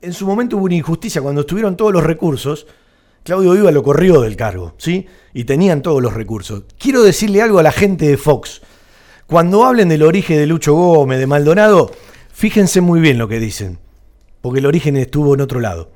[0.01, 2.67] En su momento hubo una injusticia cuando estuvieron todos los recursos.
[3.23, 5.07] Claudio Viva lo corrió del cargo, ¿sí?
[5.33, 6.65] Y tenían todos los recursos.
[6.77, 8.61] Quiero decirle algo a la gente de Fox.
[9.25, 11.89] Cuando hablen del origen de Lucho Gómez, de Maldonado,
[12.31, 13.79] fíjense muy bien lo que dicen,
[14.45, 15.89] porque el origen estuvo en otro lado.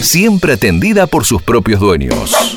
[0.00, 2.56] Siempre atendida por sus propios dueños.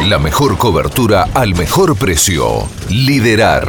[0.09, 2.69] La mejor cobertura al mejor precio.
[2.89, 3.69] Liderar.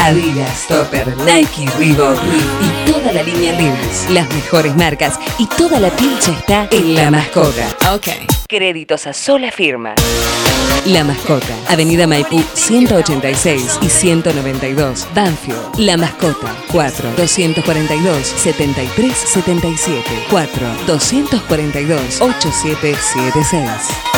[0.08, 2.18] Adidas, Topper, Nike, Reebok
[2.62, 4.08] y toda la línea Levi's.
[4.08, 7.68] Las mejores marcas y toda la pincha está en La Mascota.
[7.92, 8.08] Ok.
[8.48, 9.94] Créditos a sola firma.
[10.86, 15.76] La Mascota, Avenida Maipú 186 y 192, Banfield.
[15.76, 24.17] La Mascota, 4 242 73 77 4 242 8776.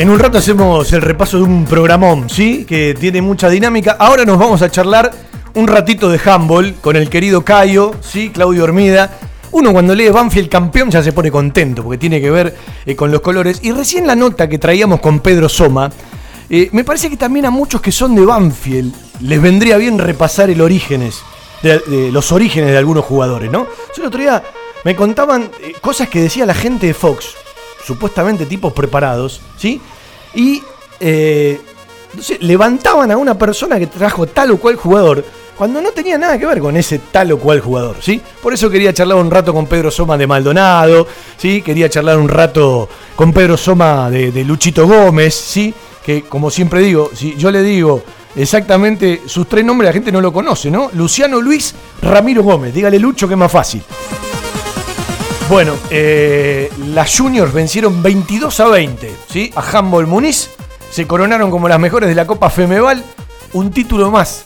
[0.00, 2.64] En un rato hacemos el repaso de un programón, ¿sí?
[2.64, 3.98] Que tiene mucha dinámica.
[3.98, 5.10] Ahora nos vamos a charlar
[5.52, 8.30] un ratito de handball con el querido Cayo, ¿sí?
[8.30, 9.18] Claudio Hormida.
[9.50, 13.12] Uno cuando lee Banfield campeón ya se pone contento porque tiene que ver eh, con
[13.12, 13.60] los colores.
[13.62, 15.90] Y recién la nota que traíamos con Pedro Soma,
[16.48, 20.48] eh, me parece que también a muchos que son de Banfield les vendría bien repasar
[20.48, 21.20] el orígenes,
[22.10, 23.66] los orígenes de algunos jugadores, ¿no?
[23.94, 24.42] Yo el otro día
[24.82, 27.34] me contaban eh, cosas que decía la gente de Fox,
[27.90, 29.80] supuestamente tipos preparados, ¿sí?
[30.32, 30.62] Y
[31.00, 31.60] eh,
[32.38, 35.24] levantaban a una persona que trajo tal o cual jugador
[35.58, 38.20] cuando no tenía nada que ver con ese tal o cual jugador, ¿sí?
[38.40, 41.04] Por eso quería charlar un rato con Pedro Soma de Maldonado,
[41.36, 41.62] ¿sí?
[41.62, 45.74] Quería charlar un rato con Pedro Soma de, de Luchito Gómez, ¿sí?
[46.06, 48.04] Que como siempre digo, si yo le digo
[48.36, 50.90] exactamente sus tres nombres, la gente no lo conoce, ¿no?
[50.94, 53.82] Luciano Luis Ramiro Gómez, dígale Lucho que es más fácil.
[55.50, 59.52] Bueno, eh, las Juniors vencieron 22 a 20 ¿sí?
[59.56, 60.48] a Humboldt Muniz.
[60.92, 63.02] Se coronaron como las mejores de la Copa Femeval.
[63.52, 64.44] Un título más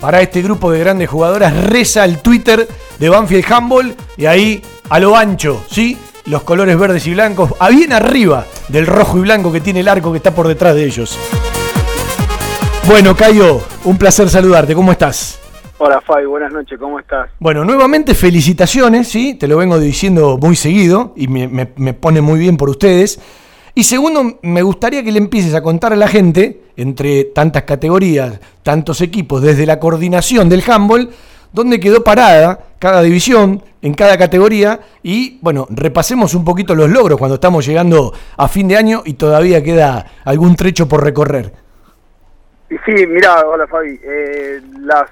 [0.00, 1.56] para este grupo de grandes jugadoras.
[1.56, 2.66] Reza el Twitter
[2.98, 5.96] de Banfield Humboldt y ahí a lo ancho, ¿sí?
[6.24, 9.86] Los colores verdes y blancos, a bien arriba del rojo y blanco que tiene el
[9.86, 11.16] arco que está por detrás de ellos.
[12.88, 14.74] Bueno, Cayo, un placer saludarte.
[14.74, 15.38] ¿Cómo estás?
[15.78, 17.28] Hola Fabi, buenas noches, ¿cómo estás?
[17.38, 19.34] Bueno, nuevamente felicitaciones, ¿sí?
[19.34, 23.20] Te lo vengo diciendo muy seguido y me, me- me pone muy bien por ustedes.
[23.74, 28.40] Y segundo, me gustaría que le empieces a contar a la gente, entre tantas categorías,
[28.62, 31.10] tantos equipos, desde la coordinación del handball,
[31.52, 37.18] dónde quedó parada cada división, en cada categoría, y bueno, repasemos un poquito los logros
[37.18, 41.52] cuando estamos llegando a fin de año y todavía queda algún trecho por recorrer.
[42.70, 45.08] Y sí, mira, hola Fabi, eh, las,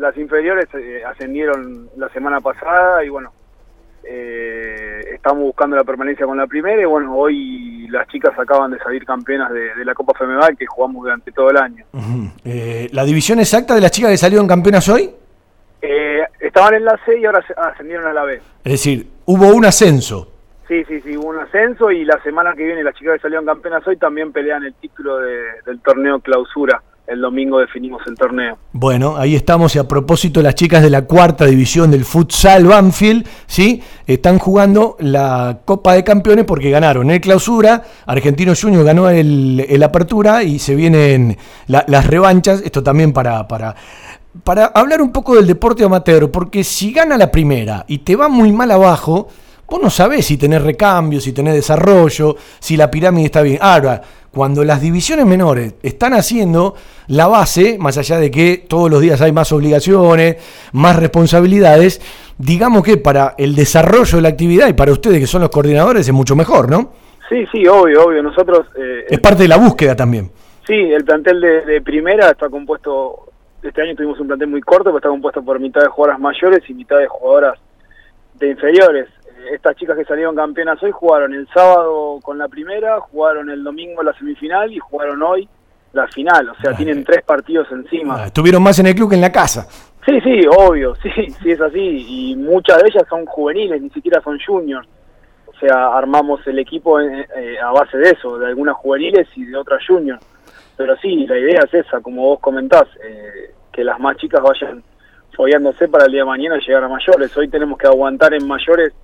[0.00, 3.32] las inferiores eh, ascendieron la semana pasada y bueno,
[4.02, 8.78] eh, estamos buscando la permanencia con la primera y bueno, hoy las chicas acaban de
[8.78, 11.84] salir campeonas de, de la Copa Femeval que jugamos durante todo el año.
[12.44, 15.10] Eh, ¿La división exacta de las chicas que salieron campeonas hoy?
[15.82, 18.40] Eh, estaban en la C y ahora ascendieron a la B.
[18.64, 20.28] Es decir, hubo un ascenso.
[20.68, 23.44] Sí, sí, sí, hubo un ascenso y la semana que viene las chicas que salieron
[23.44, 26.80] campeonas hoy también pelean el título de- del torneo clausura.
[27.06, 28.56] El domingo definimos el torneo.
[28.72, 33.26] Bueno, ahí estamos y a propósito las chicas de la cuarta división del futsal Banfield,
[33.48, 33.82] ¿sí?
[34.06, 40.44] Están jugando la Copa de Campeones porque ganaron el clausura, Argentino Junior ganó el, apertura
[40.44, 41.36] y se vienen
[41.66, 43.74] la- las revanchas, esto también para, para,
[44.44, 48.28] para hablar un poco del deporte amateur, porque si gana la primera y te va
[48.28, 49.26] muy mal abajo,
[49.66, 53.58] vos no sabés si tenés recambio, si tenés desarrollo, si la pirámide está bien.
[53.60, 54.00] Ahora,
[54.32, 56.74] cuando las divisiones menores están haciendo
[57.08, 60.36] la base, más allá de que todos los días hay más obligaciones,
[60.72, 62.00] más responsabilidades,
[62.38, 66.06] digamos que para el desarrollo de la actividad y para ustedes que son los coordinadores
[66.06, 66.92] es mucho mejor, ¿no?
[67.28, 68.22] Sí, sí, obvio, obvio.
[68.22, 70.30] Nosotros, eh, Es parte de la búsqueda también.
[70.66, 73.30] sí, el plantel de, de primera está compuesto,
[73.62, 76.60] este año tuvimos un plantel muy corto, pero está compuesto por mitad de jugadoras mayores
[76.68, 77.58] y mitad de jugadoras
[78.38, 79.08] de inferiores.
[79.40, 83.62] Eh, Estas chicas que salieron campeonas hoy jugaron el sábado con la primera, jugaron el
[83.64, 85.48] domingo la semifinal y jugaron hoy
[85.92, 86.48] la final.
[86.50, 88.22] O sea, tienen tres partidos encima.
[88.22, 89.66] Ah, Estuvieron más en el club que en la casa.
[90.06, 91.10] Sí, sí, obvio, sí,
[91.42, 92.06] sí es así.
[92.32, 94.88] Y muchas de ellas son juveniles, ni siquiera son juniors.
[95.46, 99.44] O sea, armamos el equipo eh, eh, a base de eso, de algunas juveniles y
[99.44, 100.24] de otras juniors.
[100.76, 104.82] Pero sí, la idea es esa, como vos comentás, eh, que las más chicas vayan
[105.36, 107.36] follándose para el día de mañana llegar a mayores.
[107.36, 108.94] Hoy tenemos que aguantar en mayores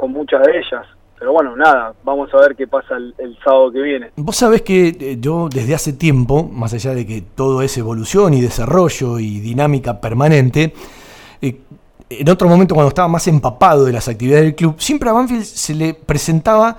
[0.00, 0.86] con muchas de ellas.
[1.18, 4.10] Pero bueno, nada, vamos a ver qué pasa el, el sábado que viene.
[4.16, 8.32] Vos sabés que eh, yo desde hace tiempo, más allá de que todo es evolución
[8.32, 10.72] y desarrollo y dinámica permanente,
[11.42, 11.60] eh,
[12.08, 15.44] en otro momento cuando estaba más empapado de las actividades del club, siempre a Banfield
[15.44, 16.78] se le presentaba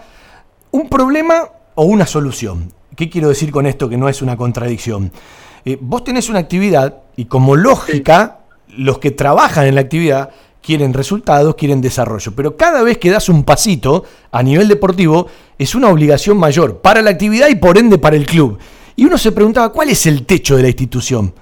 [0.71, 1.43] un problema
[1.75, 2.73] o una solución.
[2.95, 5.11] ¿Qué quiero decir con esto que no es una contradicción?
[5.63, 8.39] Eh, vos tenés una actividad y como lógica,
[8.75, 10.31] los que trabajan en la actividad
[10.61, 12.31] quieren resultados, quieren desarrollo.
[12.35, 15.27] Pero cada vez que das un pasito a nivel deportivo,
[15.57, 18.59] es una obligación mayor para la actividad y por ende para el club.
[18.95, 21.33] Y uno se preguntaba, ¿cuál es el techo de la institución?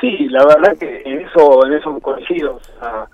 [0.00, 2.56] Sí, la verdad que en eso, en eso coincido.
[2.56, 3.06] O sea,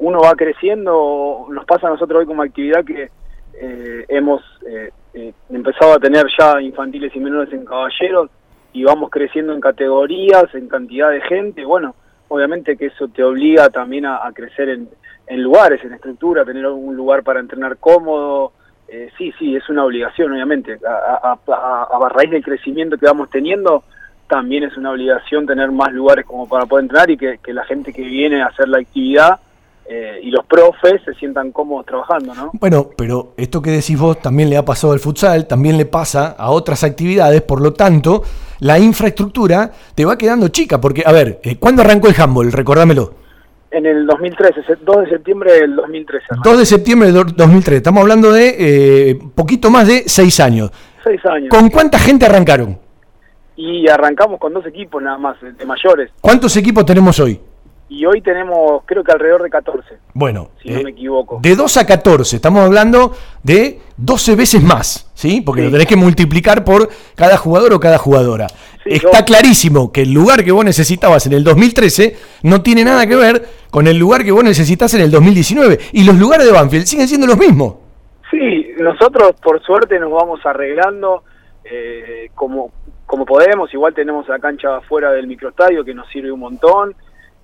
[0.00, 3.10] uno va creciendo, nos pasa a nosotros hoy como actividad que
[3.54, 8.30] eh, hemos eh, eh, empezado a tener ya infantiles y menores en caballeros
[8.72, 11.94] y vamos creciendo en categorías, en cantidad de gente, bueno,
[12.32, 14.88] obviamente que eso te obliga también a, crecer en,
[15.26, 18.52] en lugares, en estructura, tener un lugar para entrenar cómodo,
[18.88, 20.78] eh, sí, sí, es una obligación, obviamente.
[20.86, 23.84] A, raíz del crecimiento que vamos teniendo,
[24.28, 27.64] también es una obligación tener más lugares como para poder entrenar y que, que la
[27.64, 29.40] gente que viene a hacer la actividad
[29.84, 32.50] eh, y los profes se sientan cómodos trabajando, ¿no?
[32.54, 36.28] Bueno, pero esto que decís vos también le ha pasado al futsal, también le pasa
[36.38, 38.22] a otras actividades, por lo tanto,
[38.62, 42.52] la infraestructura te va quedando chica, porque, a ver, eh, ¿cuándo arrancó el handball?
[42.52, 43.14] Recordámelo.
[43.72, 46.26] En el 2013, 2 de septiembre del 2013.
[46.44, 48.54] 2 de septiembre del 2013, estamos hablando de
[49.10, 50.70] eh, poquito más de 6 años.
[51.02, 51.48] 6 años.
[51.50, 52.78] ¿Con cuánta gente arrancaron?
[53.56, 56.10] Y arrancamos con dos equipos nada más, de mayores.
[56.20, 57.40] ¿Cuántos equipos tenemos hoy?
[57.94, 59.98] Y hoy tenemos, creo que alrededor de 14.
[60.14, 61.40] Bueno, si no me equivoco.
[61.42, 63.12] De 2 a 14, estamos hablando
[63.42, 65.42] de 12 veces más, ¿sí?
[65.42, 65.66] Porque Sí.
[65.66, 68.46] lo tenés que multiplicar por cada jugador o cada jugadora.
[68.86, 73.14] Está clarísimo que el lugar que vos necesitabas en el 2013 no tiene nada que
[73.14, 75.78] ver con el lugar que vos necesitas en el 2019.
[75.92, 77.74] Y los lugares de Banfield siguen siendo los mismos.
[78.30, 81.24] Sí, nosotros por suerte nos vamos arreglando
[81.62, 82.72] eh, como,
[83.04, 86.94] como podemos, igual tenemos la cancha afuera del microestadio que nos sirve un montón,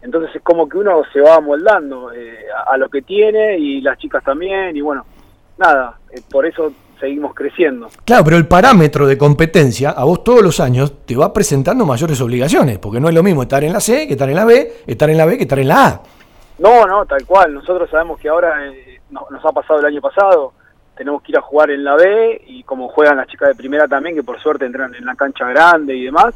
[0.03, 3.81] entonces es como que uno se va amoldando eh, a, a lo que tiene y
[3.81, 5.05] las chicas también y bueno,
[5.59, 7.89] nada, eh, por eso seguimos creciendo.
[8.05, 12.21] Claro, pero el parámetro de competencia a vos todos los años te va presentando mayores
[12.21, 14.73] obligaciones, porque no es lo mismo estar en la C que estar en la B,
[14.87, 16.01] estar en la B que estar en la A.
[16.59, 17.55] No, no, tal cual.
[17.55, 20.53] Nosotros sabemos que ahora eh, no- nos ha pasado el año pasado.
[20.97, 23.87] Tenemos que ir a jugar en la B y como juegan las chicas de primera
[23.87, 26.35] también, que por suerte entran en la cancha grande y demás.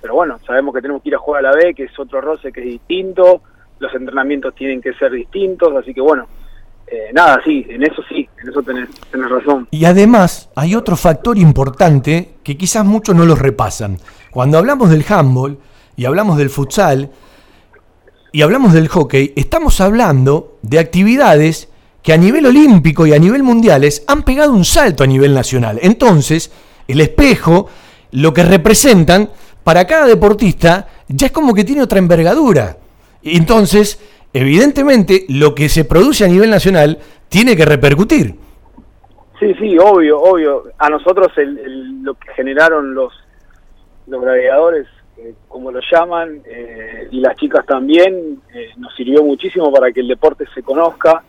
[0.00, 2.20] Pero bueno, sabemos que tenemos que ir a jugar a la B, que es otro
[2.20, 3.42] roce que es distinto.
[3.78, 5.74] Los entrenamientos tienen que ser distintos.
[5.76, 6.26] Así que bueno,
[6.86, 9.68] eh, nada, sí, en eso sí, en eso tenés, tenés razón.
[9.70, 13.98] Y además hay otro factor importante que quizás muchos no los repasan.
[14.30, 15.58] Cuando hablamos del handball
[15.96, 17.10] y hablamos del futsal
[18.32, 21.68] y hablamos del hockey, estamos hablando de actividades
[22.02, 25.78] que a nivel olímpico y a nivel mundiales han pegado un salto a nivel nacional.
[25.82, 26.50] Entonces,
[26.88, 27.68] el espejo,
[28.12, 29.30] lo que representan,
[29.64, 32.76] para cada deportista, ya es como que tiene otra envergadura.
[33.22, 34.00] Entonces,
[34.32, 38.34] evidentemente, lo que se produce a nivel nacional tiene que repercutir.
[39.38, 40.64] Sí, sí, obvio, obvio.
[40.78, 43.12] A nosotros el, el- lo que generaron los,
[44.06, 44.86] los gladiadores,
[45.18, 50.00] eh, como lo llaman, eh, y las chicas también, eh, nos sirvió muchísimo para que
[50.00, 51.22] el deporte se conozca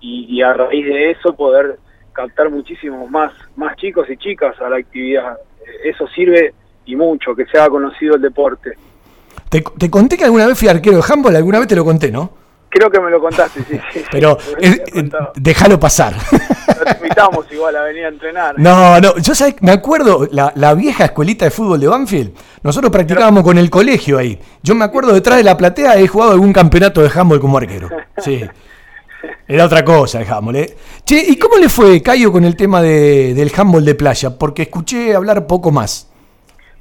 [0.00, 1.78] y, y a raíz de eso poder
[2.12, 5.38] captar muchísimos más, más chicos y chicas a la actividad.
[5.64, 6.54] Eh, Eso sirve
[6.86, 8.72] y mucho, que se haga conocido el deporte.
[9.48, 12.10] Te, te conté que alguna vez fui arquero de handball, alguna vez te lo conté,
[12.10, 12.40] ¿no?
[12.70, 13.78] Creo que me lo contaste, sí.
[14.10, 16.14] Pero eh, eh, déjalo pasar.
[16.14, 18.54] Nos invitamos igual a venir a entrenar.
[18.58, 22.32] No, no, yo sabés, me acuerdo, la, la vieja escuelita de fútbol de Banfield,
[22.62, 24.40] nosotros practicábamos con el colegio ahí.
[24.62, 27.90] Yo me acuerdo detrás de la platea he jugado algún campeonato de handball como arquero.
[28.16, 28.42] Sí.
[29.46, 30.74] Era otra cosa el handball, ¿eh?
[31.04, 34.38] Che, ¿y cómo le fue, Cayo, con el tema de- del handball de playa?
[34.38, 36.08] Porque escuché hablar poco más.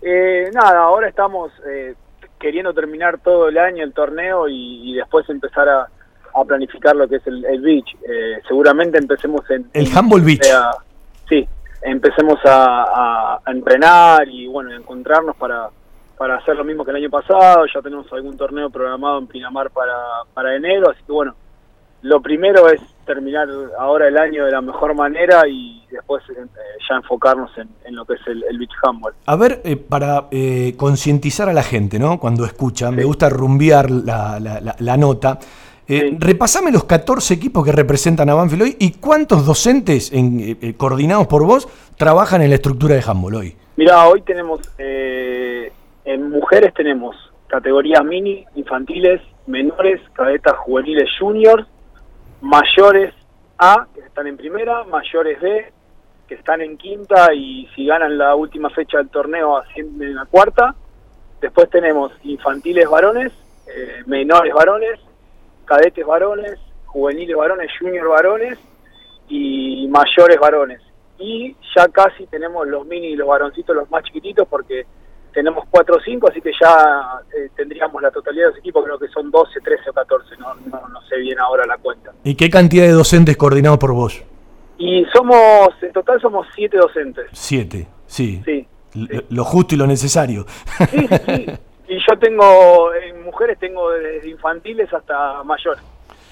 [0.02, 1.96] Eh, nada, ahora estamos eh,
[2.40, 5.88] queriendo terminar todo el año el torneo y, y después empezar a,
[6.34, 7.96] a planificar lo que es el, el beach.
[8.08, 9.70] Eh, seguramente empecemos en...
[9.74, 10.44] El handball beach.
[10.44, 10.72] sea,
[11.30, 11.48] sí,
[11.84, 15.70] empecemos a, a- a entrenar y bueno, a encontrarnos para,
[16.18, 17.66] para hacer lo mismo que el año pasado.
[17.74, 19.96] Ya tenemos algún torneo programado en Pinamar para,
[20.34, 21.36] para enero, así que bueno,
[22.02, 23.48] lo primero es terminar
[23.80, 26.46] ahora el año de la mejor manera y después eh,
[26.90, 29.14] ya enfocarnos en, en lo que es el, el beach handball.
[29.26, 32.20] A ver, eh, para eh, concientizar a la gente, ¿no?
[32.20, 35.40] Cuando escucha, me gusta rumbear la, la- la- la nota.
[35.88, 40.74] Eh, Repasame los 14 equipos que representan a Banfield hoy y cuántos docentes en- eh,
[40.78, 41.68] coordinados por vos
[41.98, 43.56] trabajan en la estructura de handball hoy.
[43.76, 45.72] Mira, hoy tenemos, eh,
[46.06, 47.16] en mujeres tenemos
[47.48, 51.68] categorías mini, infantiles, menores, cadetas juveniles juniors,
[52.42, 53.14] mayores
[53.58, 55.72] A, que están en primera, mayores B,
[56.28, 60.26] que están en quinta y si ganan la última fecha del torneo ascienden en la
[60.26, 60.76] cuarta.
[61.40, 63.32] Después tenemos infantiles varones,
[63.68, 65.00] eh, menores varones,
[65.66, 68.60] cadetes varones, juveniles varones, junior varones
[69.28, 70.82] y mayores varones.
[71.20, 74.86] Y ya casi tenemos los mini y los varoncitos, los más chiquititos, porque
[75.34, 79.00] tenemos 4 o 5, así que ya eh, tendríamos la totalidad de los equipos, creo
[79.00, 82.12] que son 12, 13 o 14, no, no, no sé bien ahora la cuenta.
[82.24, 84.22] ¿Y qué cantidad de docentes coordinados por vos?
[84.78, 87.26] Y somos, en total somos 7 docentes.
[87.32, 88.42] Siete, sí.
[88.46, 88.68] Sí.
[89.30, 90.46] Lo justo y lo necesario.
[90.90, 91.46] Sí, sí, sí.
[91.92, 95.84] Y yo tengo, en mujeres tengo desde infantiles hasta mayores.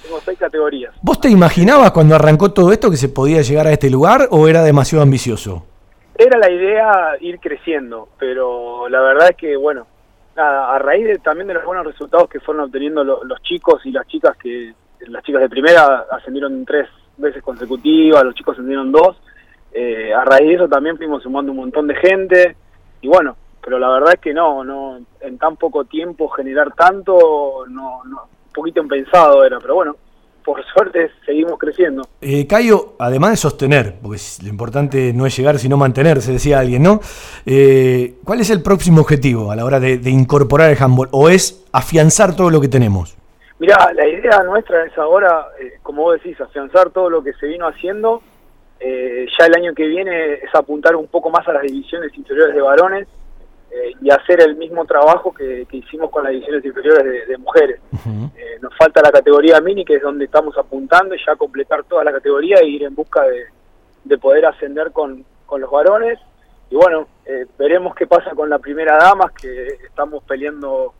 [0.01, 0.95] Tengo seis categorías.
[1.01, 4.47] ¿Vos te imaginabas cuando arrancó todo esto que se podía llegar a este lugar o
[4.47, 5.65] era demasiado ambicioso?
[6.19, 9.87] Era la idea ir creciendo, pero la verdad es que, bueno,
[10.35, 13.91] a raíz de, también de los buenos resultados que fueron obteniendo lo- los chicos y
[13.91, 14.73] las chicas que,
[15.07, 16.87] las chicas de primera ascendieron tres
[17.17, 19.17] veces consecutivas, los chicos ascendieron dos,
[19.71, 22.55] eh, a raíz de eso también fuimos sumando un montón de gente,
[23.01, 27.65] y bueno, pero la verdad es que no, no, en tan poco tiempo generar tanto,
[27.67, 29.95] no, no, un poquito impensado era, pero bueno,
[30.49, 32.01] por suerte seguimos creciendo.
[32.21, 36.81] Eh, Cayo, además de sostener, porque lo importante no es llegar sino mantenerse, decía alguien,
[36.81, 37.01] ¿no?
[37.45, 41.07] Eh, ¿Cuál es el próximo objetivo a la hora de, de incorporar el handball?
[41.11, 43.15] ¿O es afianzar todo lo que tenemos?
[43.59, 47.45] Mira, la idea nuestra es ahora, eh, como vos decís, afianzar todo lo que se
[47.45, 48.23] vino haciendo.
[48.79, 52.55] Eh, ya el año que viene es apuntar un poco más a las divisiones inferiores
[52.55, 53.07] de varones
[53.71, 57.37] eh, y hacer el mismo trabajo que, que hicimos con las divisiones inferiores de, de
[57.37, 57.79] mujeres.
[58.35, 62.03] Eh, nos falta la categoría mini, que es donde estamos apuntando, y ya completar toda
[62.03, 63.45] la categoría e ir en busca de,
[64.03, 66.19] de poder ascender con, con los varones.
[66.71, 70.93] Y bueno, eh, veremos qué pasa con la primera dama, que estamos peleando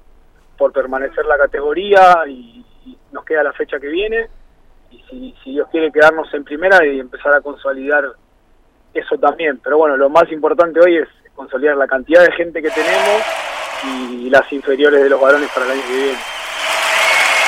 [0.57, 4.27] por permanecer la categoría y, y nos queda la fecha que viene.
[4.91, 8.05] Y si, si Dios quiere quedarnos en primera y empezar a consolidar
[8.93, 9.59] eso también.
[9.63, 11.07] Pero bueno, lo más importante hoy es
[11.39, 13.21] consolidar la cantidad de gente que tenemos
[13.85, 16.17] y las inferiores de los varones para el año que viene.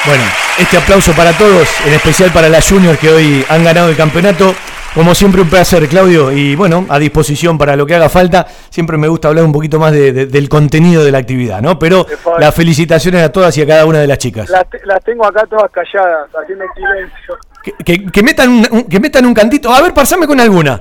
[0.05, 0.23] Bueno,
[0.57, 4.55] este aplauso para todos, en especial para las juniors que hoy han ganado el campeonato.
[4.95, 6.31] Como siempre, un placer, Claudio.
[6.31, 8.45] Y bueno, a disposición para lo que haga falta.
[8.69, 11.77] Siempre me gusta hablar un poquito más de- de- del contenido de la actividad, ¿no?
[11.79, 12.05] Pero
[12.39, 14.49] las felicitaciones a todas y a cada una de las chicas.
[14.49, 17.37] Las, te- las tengo acá todas calladas, haciendo silencio.
[17.85, 19.71] Que, que metan un, un- que metan un cantito.
[19.73, 20.77] A ver, pasame con alguna.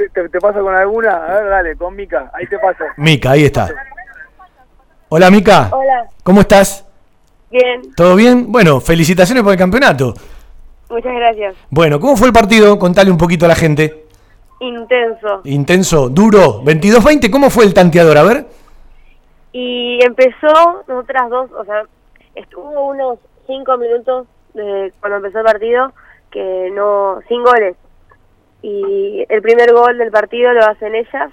[0.00, 1.10] ¿Te, te, te paso con alguna?
[1.26, 2.84] A ver, dale, con Mica, ahí te paso.
[2.96, 3.68] Mica, ahí está.
[5.10, 5.68] Hola, Mica.
[5.72, 6.86] Hola, ¿Cómo estás?
[7.50, 8.50] bien, ¿Todo bien?
[8.50, 10.14] Bueno, felicitaciones por el campeonato.
[10.88, 11.54] muchas gracias.
[11.68, 12.78] Bueno, ¿cómo fue el partido?
[12.78, 14.06] Contale un poquito a la gente.
[14.60, 15.40] Intenso.
[15.44, 16.62] Intenso, duro.
[16.62, 18.16] 22-20, ¿cómo fue el tanteador?
[18.18, 18.46] A ver.
[19.52, 21.82] Y empezó, nosotras dos, o sea,
[22.36, 25.92] estuvo unos cinco minutos de cuando empezó el partido,
[26.30, 27.74] que no, sin goles.
[28.62, 31.32] Y el primer gol del partido lo hacen ellas,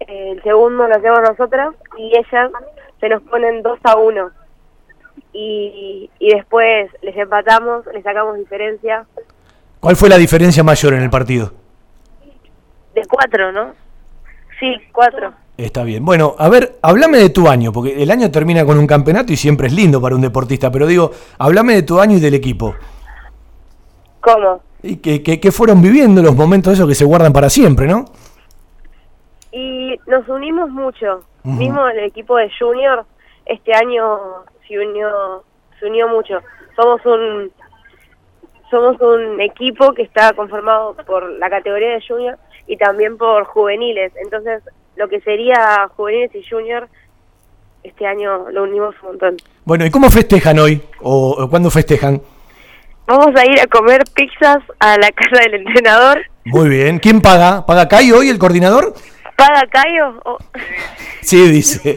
[0.00, 2.50] el segundo lo hacemos nosotras, y ellas
[3.00, 4.30] se nos ponen 2 a 1.
[5.32, 9.06] Y, y después les empatamos, les sacamos diferencia
[9.84, 11.52] ¿Cuál fue la diferencia mayor en el partido?
[12.94, 13.74] de 4, ¿no?
[14.58, 15.32] Sí, 4.
[15.58, 16.04] Está bien.
[16.04, 19.36] Bueno, a ver, háblame de tu año, porque el año termina con un campeonato y
[19.36, 22.74] siempre es lindo para un deportista, pero digo, háblame de tu año y del equipo.
[24.20, 24.62] ¿Cómo?
[24.86, 28.04] Y que, que- que fueron viviendo los momentos esos que se guardan para siempre, ¿no?
[29.50, 31.24] Y nos unimos mucho.
[31.42, 33.04] Mismo el equipo de Junior,
[33.46, 34.18] este año
[34.66, 35.44] se unió,
[35.78, 36.38] se unió mucho.
[36.76, 37.50] Somos un
[38.70, 44.12] somos un equipo que está conformado por la categoría de Junior y también por juveniles.
[44.22, 44.62] Entonces,
[44.96, 46.88] lo que sería juveniles y Junior,
[47.84, 49.36] este año lo unimos un montón.
[49.64, 50.80] Bueno, ¿y cómo festejan hoy?
[51.02, 52.20] ¿O, o cuándo festejan?
[53.06, 56.24] Vamos a ir a comer pizzas a la casa del entrenador.
[56.44, 56.98] Muy bien.
[56.98, 57.66] ¿Quién paga?
[57.66, 58.94] ¿Paga Cayo hoy, el coordinador?
[59.36, 60.38] ¿Paga Cayo?
[61.20, 61.96] Sí, dice.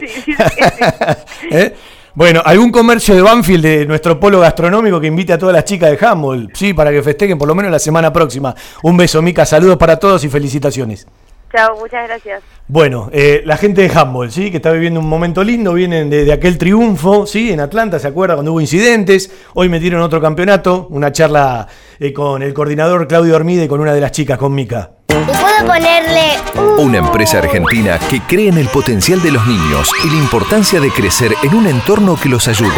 [1.50, 1.74] ¿Eh?
[2.14, 5.90] Bueno, ¿algún comercio de Banfield de nuestro polo gastronómico que invite a todas las chicas
[5.90, 6.56] de Humboldt?
[6.56, 8.54] Sí, para que festejen por lo menos la semana próxima.
[8.82, 9.46] Un beso, Mica.
[9.46, 11.06] Saludos para todos y felicitaciones.
[11.50, 12.42] Chao, muchas gracias.
[12.66, 14.50] Bueno, eh, la gente de Humboldt, ¿sí?
[14.50, 17.50] que está viviendo un momento lindo, vienen de, aquel triunfo, ¿sí?
[17.50, 18.34] En Atlanta, ¿se acuerda?
[18.34, 19.30] Cuando hubo incidentes.
[19.54, 21.66] Hoy metieron otro campeonato, una charla
[22.00, 24.92] eh, con el coordinador Claudio Ormide y con una de las chicas, con Mica.
[25.08, 26.38] ¿Puedo ponerle
[26.76, 30.90] Una empresa argentina que cree en el potencial de los niños y la importancia de
[30.90, 32.70] crecer en un entorno que los ayude.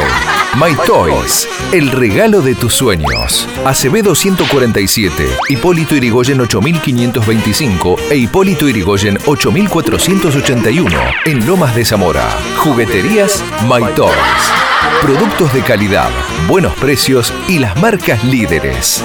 [0.58, 3.48] My Toys, el regalo de tus sueños.
[3.64, 12.28] Acevedo 147, Hipólito Irigoyen 8525 e Hipólito Irigoyen 8481 en Lomas de Zamora.
[12.58, 14.70] Jugueterías My Toys.
[15.02, 16.10] Productos de calidad,
[16.48, 19.04] buenos precios y las marcas líderes.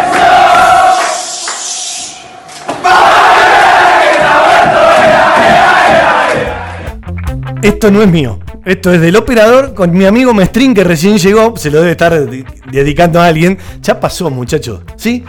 [7.61, 8.39] Esto no es mío.
[8.65, 11.55] Esto es del operador con mi amigo Mestrín que recién llegó.
[11.57, 13.57] Se lo debe estar de- dedicando a alguien.
[13.81, 14.81] Ya pasó, muchachos.
[14.95, 15.23] ¿Sí?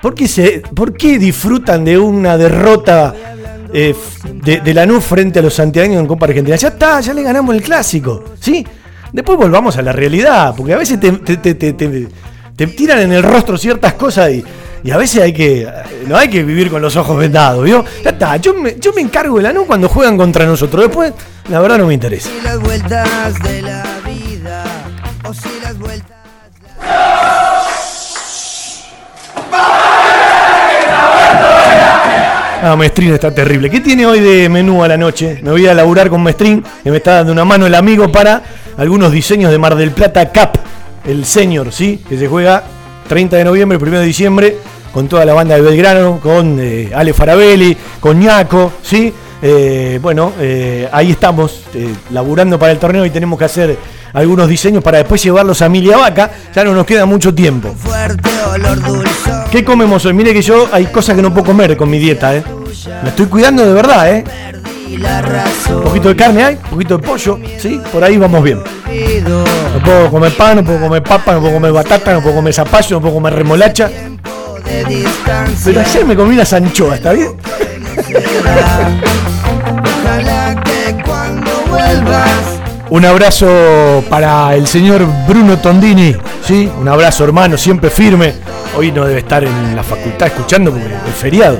[0.00, 3.14] ¿Por qué, se, ¿Por qué disfrutan de una derrota
[3.72, 3.94] eh,
[4.42, 6.56] de, de Lanús frente a los santiagueños en Copa Argentina.
[6.56, 8.66] Ya está, ya le ganamos el clásico, ¿sí?
[9.12, 14.30] Después volvamos a la realidad, porque a veces te, tiran en el rostro ciertas cosas
[14.30, 14.44] y,
[14.84, 15.66] y a veces hay que
[16.06, 17.84] no hay que vivir con los ojos vendados, ¿vio?
[18.04, 20.84] Ya está, yo me, yo me encargo de Lanús cuando juegan contra nosotros.
[20.84, 21.12] Después,
[21.48, 22.28] la verdad no me interesa.
[22.28, 24.64] Si las vueltas de la vida,
[25.24, 26.18] o si las vueltas.
[32.60, 33.70] Ah, Mestrín está terrible.
[33.70, 35.38] ¿Qué tiene hoy de menú a la noche?
[35.42, 38.42] Me voy a laburar con Mestrín, que me está dando una mano el amigo para
[38.76, 40.58] algunos diseños de Mar del Plata Cup,
[41.06, 42.02] el senior, ¿sí?
[42.08, 42.64] Que se juega
[43.08, 44.56] 30 de noviembre, 1 de diciembre,
[44.92, 49.14] con toda la banda de Belgrano, con eh, Ale Farabelli, con Ñaco, ¿sí?
[49.40, 53.78] Eh, bueno, eh, ahí estamos, eh, laburando para el torneo y tenemos que hacer
[54.12, 56.30] algunos diseños para después llevarlos a Emilia Vaca.
[56.54, 57.74] Ya no nos queda mucho tiempo.
[59.50, 60.12] ¿Qué comemos hoy?
[60.12, 62.42] Mire que yo hay cosas que no puedo comer con mi dieta, ¿eh?
[63.02, 64.24] Me estoy cuidando de verdad, ¿eh?
[65.70, 67.80] Un poquito de carne hay, un poquito de pollo, ¿sí?
[67.92, 68.60] Por ahí vamos bien.
[69.74, 72.54] No puedo comer pan, no puedo comer papa, no puedo comer batata, no puedo comer
[72.54, 73.90] zapallo, no puedo comer remolacha.
[75.64, 77.36] Pero ayer me comí unas anchoas, ¿está bien?
[82.90, 86.16] Un abrazo para el señor Bruno Tondini,
[86.46, 86.70] ¿sí?
[86.80, 88.34] Un abrazo hermano, siempre firme.
[88.76, 91.58] Hoy no debe estar en la facultad escuchando porque es feriado.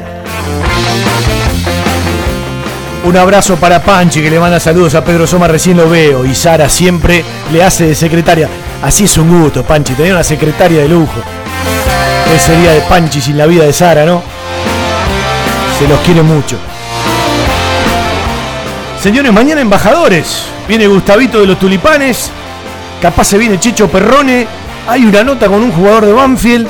[3.05, 6.25] Un abrazo para Panchi que le manda saludos a Pedro Soma, recién lo veo.
[6.25, 8.49] Y Sara siempre le hace de secretaria.
[8.83, 11.23] Así es un gusto, Panchi, tener una secretaria de lujo.
[12.29, 14.23] ¿Qué sería de Panchi sin la vida de Sara, no?
[15.79, 16.59] Se los quiere mucho.
[19.03, 20.43] Señores, mañana embajadores.
[20.69, 22.31] Viene Gustavito de los Tulipanes.
[23.01, 24.47] Capaz se viene Chicho Perrone.
[24.87, 26.69] Hay una nota con un jugador de Banfield.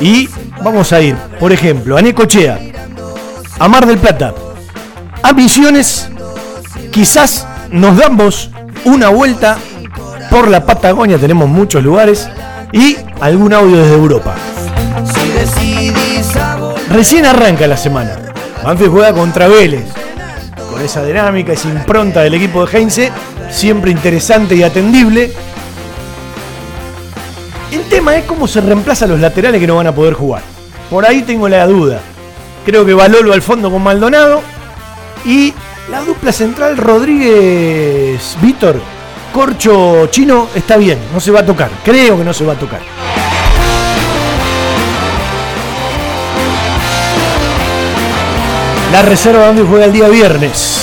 [0.00, 0.28] Y
[0.62, 2.60] vamos a ir, por ejemplo, a Necochea,
[3.58, 4.32] a Mar del Plata,
[5.22, 6.08] a Misiones.
[6.92, 8.50] Quizás nos damos
[8.84, 9.58] una vuelta
[10.30, 11.18] por la Patagonia.
[11.18, 12.28] Tenemos muchos lugares.
[12.70, 14.36] Y algún audio desde Europa.
[16.90, 18.16] Recién arranca la semana.
[18.64, 19.84] Banfield juega contra Vélez.
[20.70, 23.12] Con esa dinámica, esa impronta del equipo de Heinze,
[23.50, 25.32] siempre interesante y atendible.
[27.70, 30.42] El tema es cómo se reemplaza a los laterales que no van a poder jugar.
[30.90, 32.00] Por ahí tengo la duda.
[32.64, 34.42] Creo que Balolo al fondo con Maldonado.
[35.24, 35.52] Y
[35.90, 38.80] la dupla central Rodríguez Víctor,
[39.32, 41.70] Corcho Chino, está bien, no se va a tocar.
[41.84, 42.80] Creo que no se va a tocar.
[48.92, 50.80] La reserva donde juega el día viernes.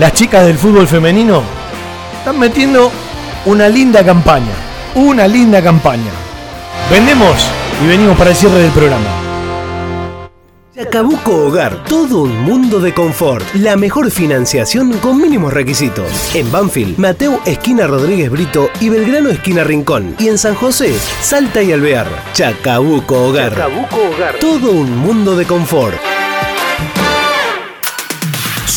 [0.00, 1.42] Las chicas del fútbol femenino
[2.18, 2.90] están metiendo
[3.44, 4.52] una linda campaña.
[4.94, 6.10] Una linda campaña.
[6.90, 7.36] Vendemos
[7.84, 9.23] y venimos para el cierre del programa.
[10.74, 13.44] Chacabuco Hogar, todo un mundo de confort.
[13.54, 16.34] La mejor financiación con mínimos requisitos.
[16.34, 20.16] En Banfield, Mateo Esquina Rodríguez Brito y Belgrano Esquina Rincón.
[20.18, 22.08] Y en San José, Salta y Alvear.
[22.32, 23.54] Chacabuco Hogar.
[23.54, 24.34] Chacabuco Hogar.
[24.40, 25.94] Todo un mundo de confort.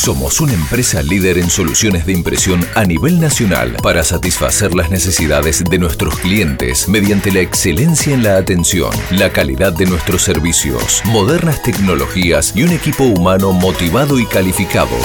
[0.07, 5.65] Somos una empresa líder en soluciones de impresión a nivel nacional para satisfacer las necesidades
[5.69, 11.61] de nuestros clientes mediante la excelencia en la atención, la calidad de nuestros servicios, modernas
[11.61, 14.95] tecnologías y un equipo humano motivado y calificado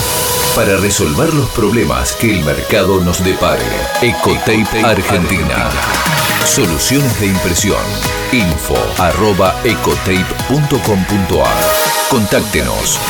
[0.54, 3.64] para resolver los problemas que el mercado nos depare.
[4.02, 5.68] Ecotape Argentina.
[6.44, 7.82] Soluciones de impresión.
[8.30, 8.76] Info
[12.08, 13.00] Contáctenos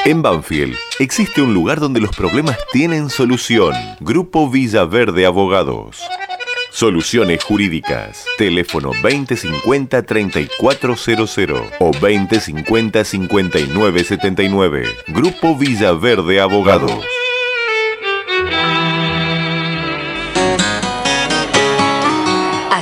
[0.06, 3.74] En Banfield existe un lugar donde los problemas tienen solución.
[4.00, 6.02] Grupo Villaverde Abogados.
[6.72, 8.24] Soluciones jurídicas.
[8.38, 14.88] Teléfono 2050-3400 o 2050-5979.
[15.10, 17.04] Grupo Villaverde Abogados.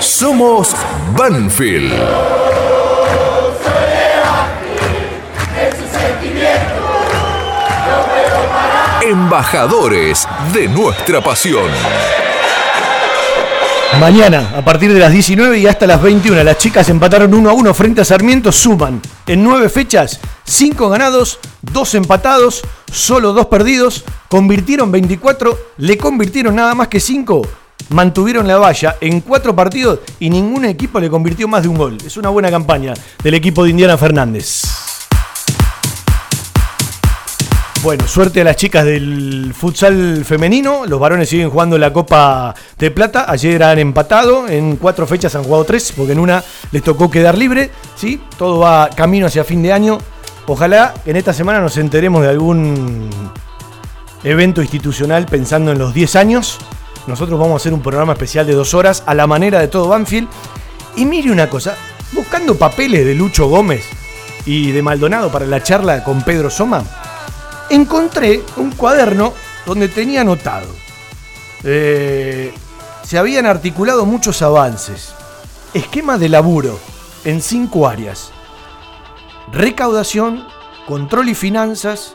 [0.00, 0.74] Somos
[1.16, 1.92] Banfield.
[9.02, 11.70] Embajadores de nuestra pasión.
[14.00, 17.52] Mañana, a partir de las 19 y hasta las 21, las chicas empataron 1 a
[17.54, 22.62] 1 frente a Sarmiento, suman en 9 fechas, 5 ganados, 2 empatados,
[22.92, 27.42] solo 2 perdidos, convirtieron 24, le convirtieron nada más que 5,
[27.90, 31.98] mantuvieron la valla en 4 partidos y ningún equipo le convirtió más de un gol.
[32.04, 34.62] Es una buena campaña del equipo de Indiana Fernández.
[37.82, 40.86] Bueno, suerte a las chicas del futsal femenino.
[40.86, 43.26] Los varones siguen jugando la Copa de Plata.
[43.28, 44.48] Ayer han empatado.
[44.48, 46.42] En cuatro fechas han jugado tres, porque en una
[46.72, 47.70] les tocó quedar libre.
[47.94, 48.20] ¿sí?
[48.36, 49.98] Todo va camino hacia fin de año.
[50.48, 53.08] Ojalá en esta semana nos enteremos de algún
[54.24, 56.58] evento institucional pensando en los 10 años.
[57.06, 59.88] Nosotros vamos a hacer un programa especial de dos horas a la manera de todo
[59.88, 60.28] Banfield.
[60.96, 61.76] Y mire una cosa,
[62.12, 63.84] buscando papeles de Lucho Gómez
[64.44, 66.82] y de Maldonado para la charla con Pedro Soma,
[67.70, 69.32] encontré un cuaderno
[69.64, 70.68] donde tenía anotado.
[71.64, 72.52] eh,
[73.02, 75.14] se habían articulado muchos avances.
[75.74, 76.78] Esquema de laburo
[77.24, 78.32] en cinco áreas.
[79.52, 80.44] Recaudación,
[80.88, 82.14] control y finanzas,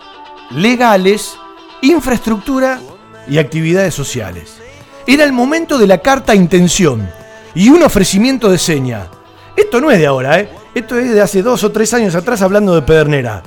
[0.50, 1.36] legales,
[1.82, 2.82] infraestructura
[3.26, 4.61] y actividades sociales.
[5.08, 7.10] Era el momento de la carta intención
[7.56, 9.08] y un ofrecimiento de seña.
[9.56, 10.50] Esto no es de ahora, ¿eh?
[10.74, 13.44] Esto es de hace dos o tres años atrás hablando de Pedernera.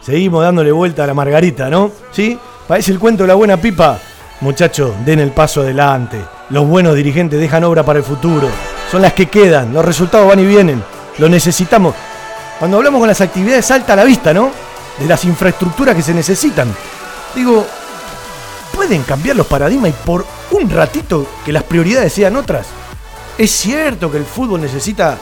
[0.00, 1.92] Seguimos dándole vuelta a la margarita, ¿no?
[2.12, 2.38] ¿Sí?
[2.66, 3.98] Parece el cuento de la buena pipa.
[4.40, 6.18] Muchachos, den el paso adelante.
[6.50, 8.48] Los buenos dirigentes dejan obra para el futuro.
[8.90, 9.72] Son las que quedan.
[9.72, 10.82] Los resultados van y vienen.
[11.18, 11.94] Lo necesitamos.
[12.58, 14.50] Cuando hablamos con las actividades salta a la vista, ¿no?
[14.98, 16.74] De las infraestructuras que se necesitan.
[17.34, 17.66] Digo,
[18.86, 22.68] pueden cambiar los paradigmas y por un ratito que las prioridades sean otras.
[23.36, 25.18] Es cierto que el fútbol necesita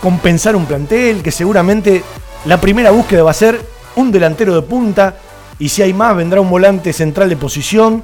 [0.00, 2.02] compensar un plantel, que seguramente
[2.44, 3.60] la primera búsqueda va a ser
[3.94, 5.16] un delantero de punta
[5.60, 8.02] y si hay más vendrá un volante central de posición,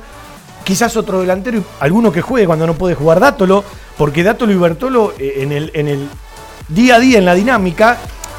[0.63, 3.65] quizás otro delantero y alguno que juegue cuando no puede jugar Dátolo,
[3.97, 6.09] porque Dátolo y Bertolo eh, en el, en el
[6.69, 7.99] día a día, en la dinámica,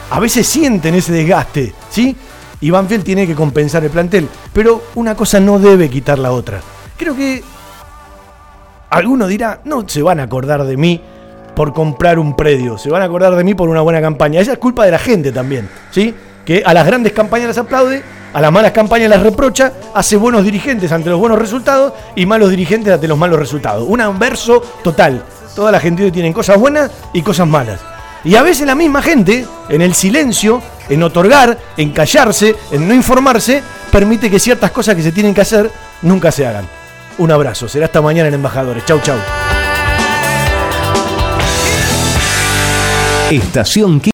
[0.10, 2.16] a veces sienten ese desgaste, ¿sí?
[2.62, 6.60] Y Banfield tiene que compensar el plantel, pero una cosa no debe quitar la otra.
[6.98, 7.42] Creo que
[8.90, 11.02] alguno dirá, no se van a acordar de mí
[11.56, 14.42] por comprar un predio, se van a acordar de mí por una buena campaña.
[14.42, 16.14] Esa es culpa de la gente también, ¿sí?
[16.46, 18.04] Que a las grandes campañas las aplaude,
[18.34, 22.50] a las malas campañas las reprocha, hace buenos dirigentes ante los buenos resultados y malos
[22.50, 23.86] dirigentes ante los malos resultados.
[23.88, 25.24] Un anverso total.
[25.56, 27.80] Toda la gente hoy tiene cosas buenas y cosas malas.
[28.24, 32.94] Y a veces la misma gente, en el silencio, en otorgar, en callarse, en no
[32.94, 35.72] informarse, permite que ciertas cosas que se tienen que hacer
[36.02, 36.68] nunca se hagan.
[37.18, 38.86] Un abrazo, será hasta mañana en Embajadores.
[38.86, 39.18] Chau, chau.
[43.30, 44.00] Estación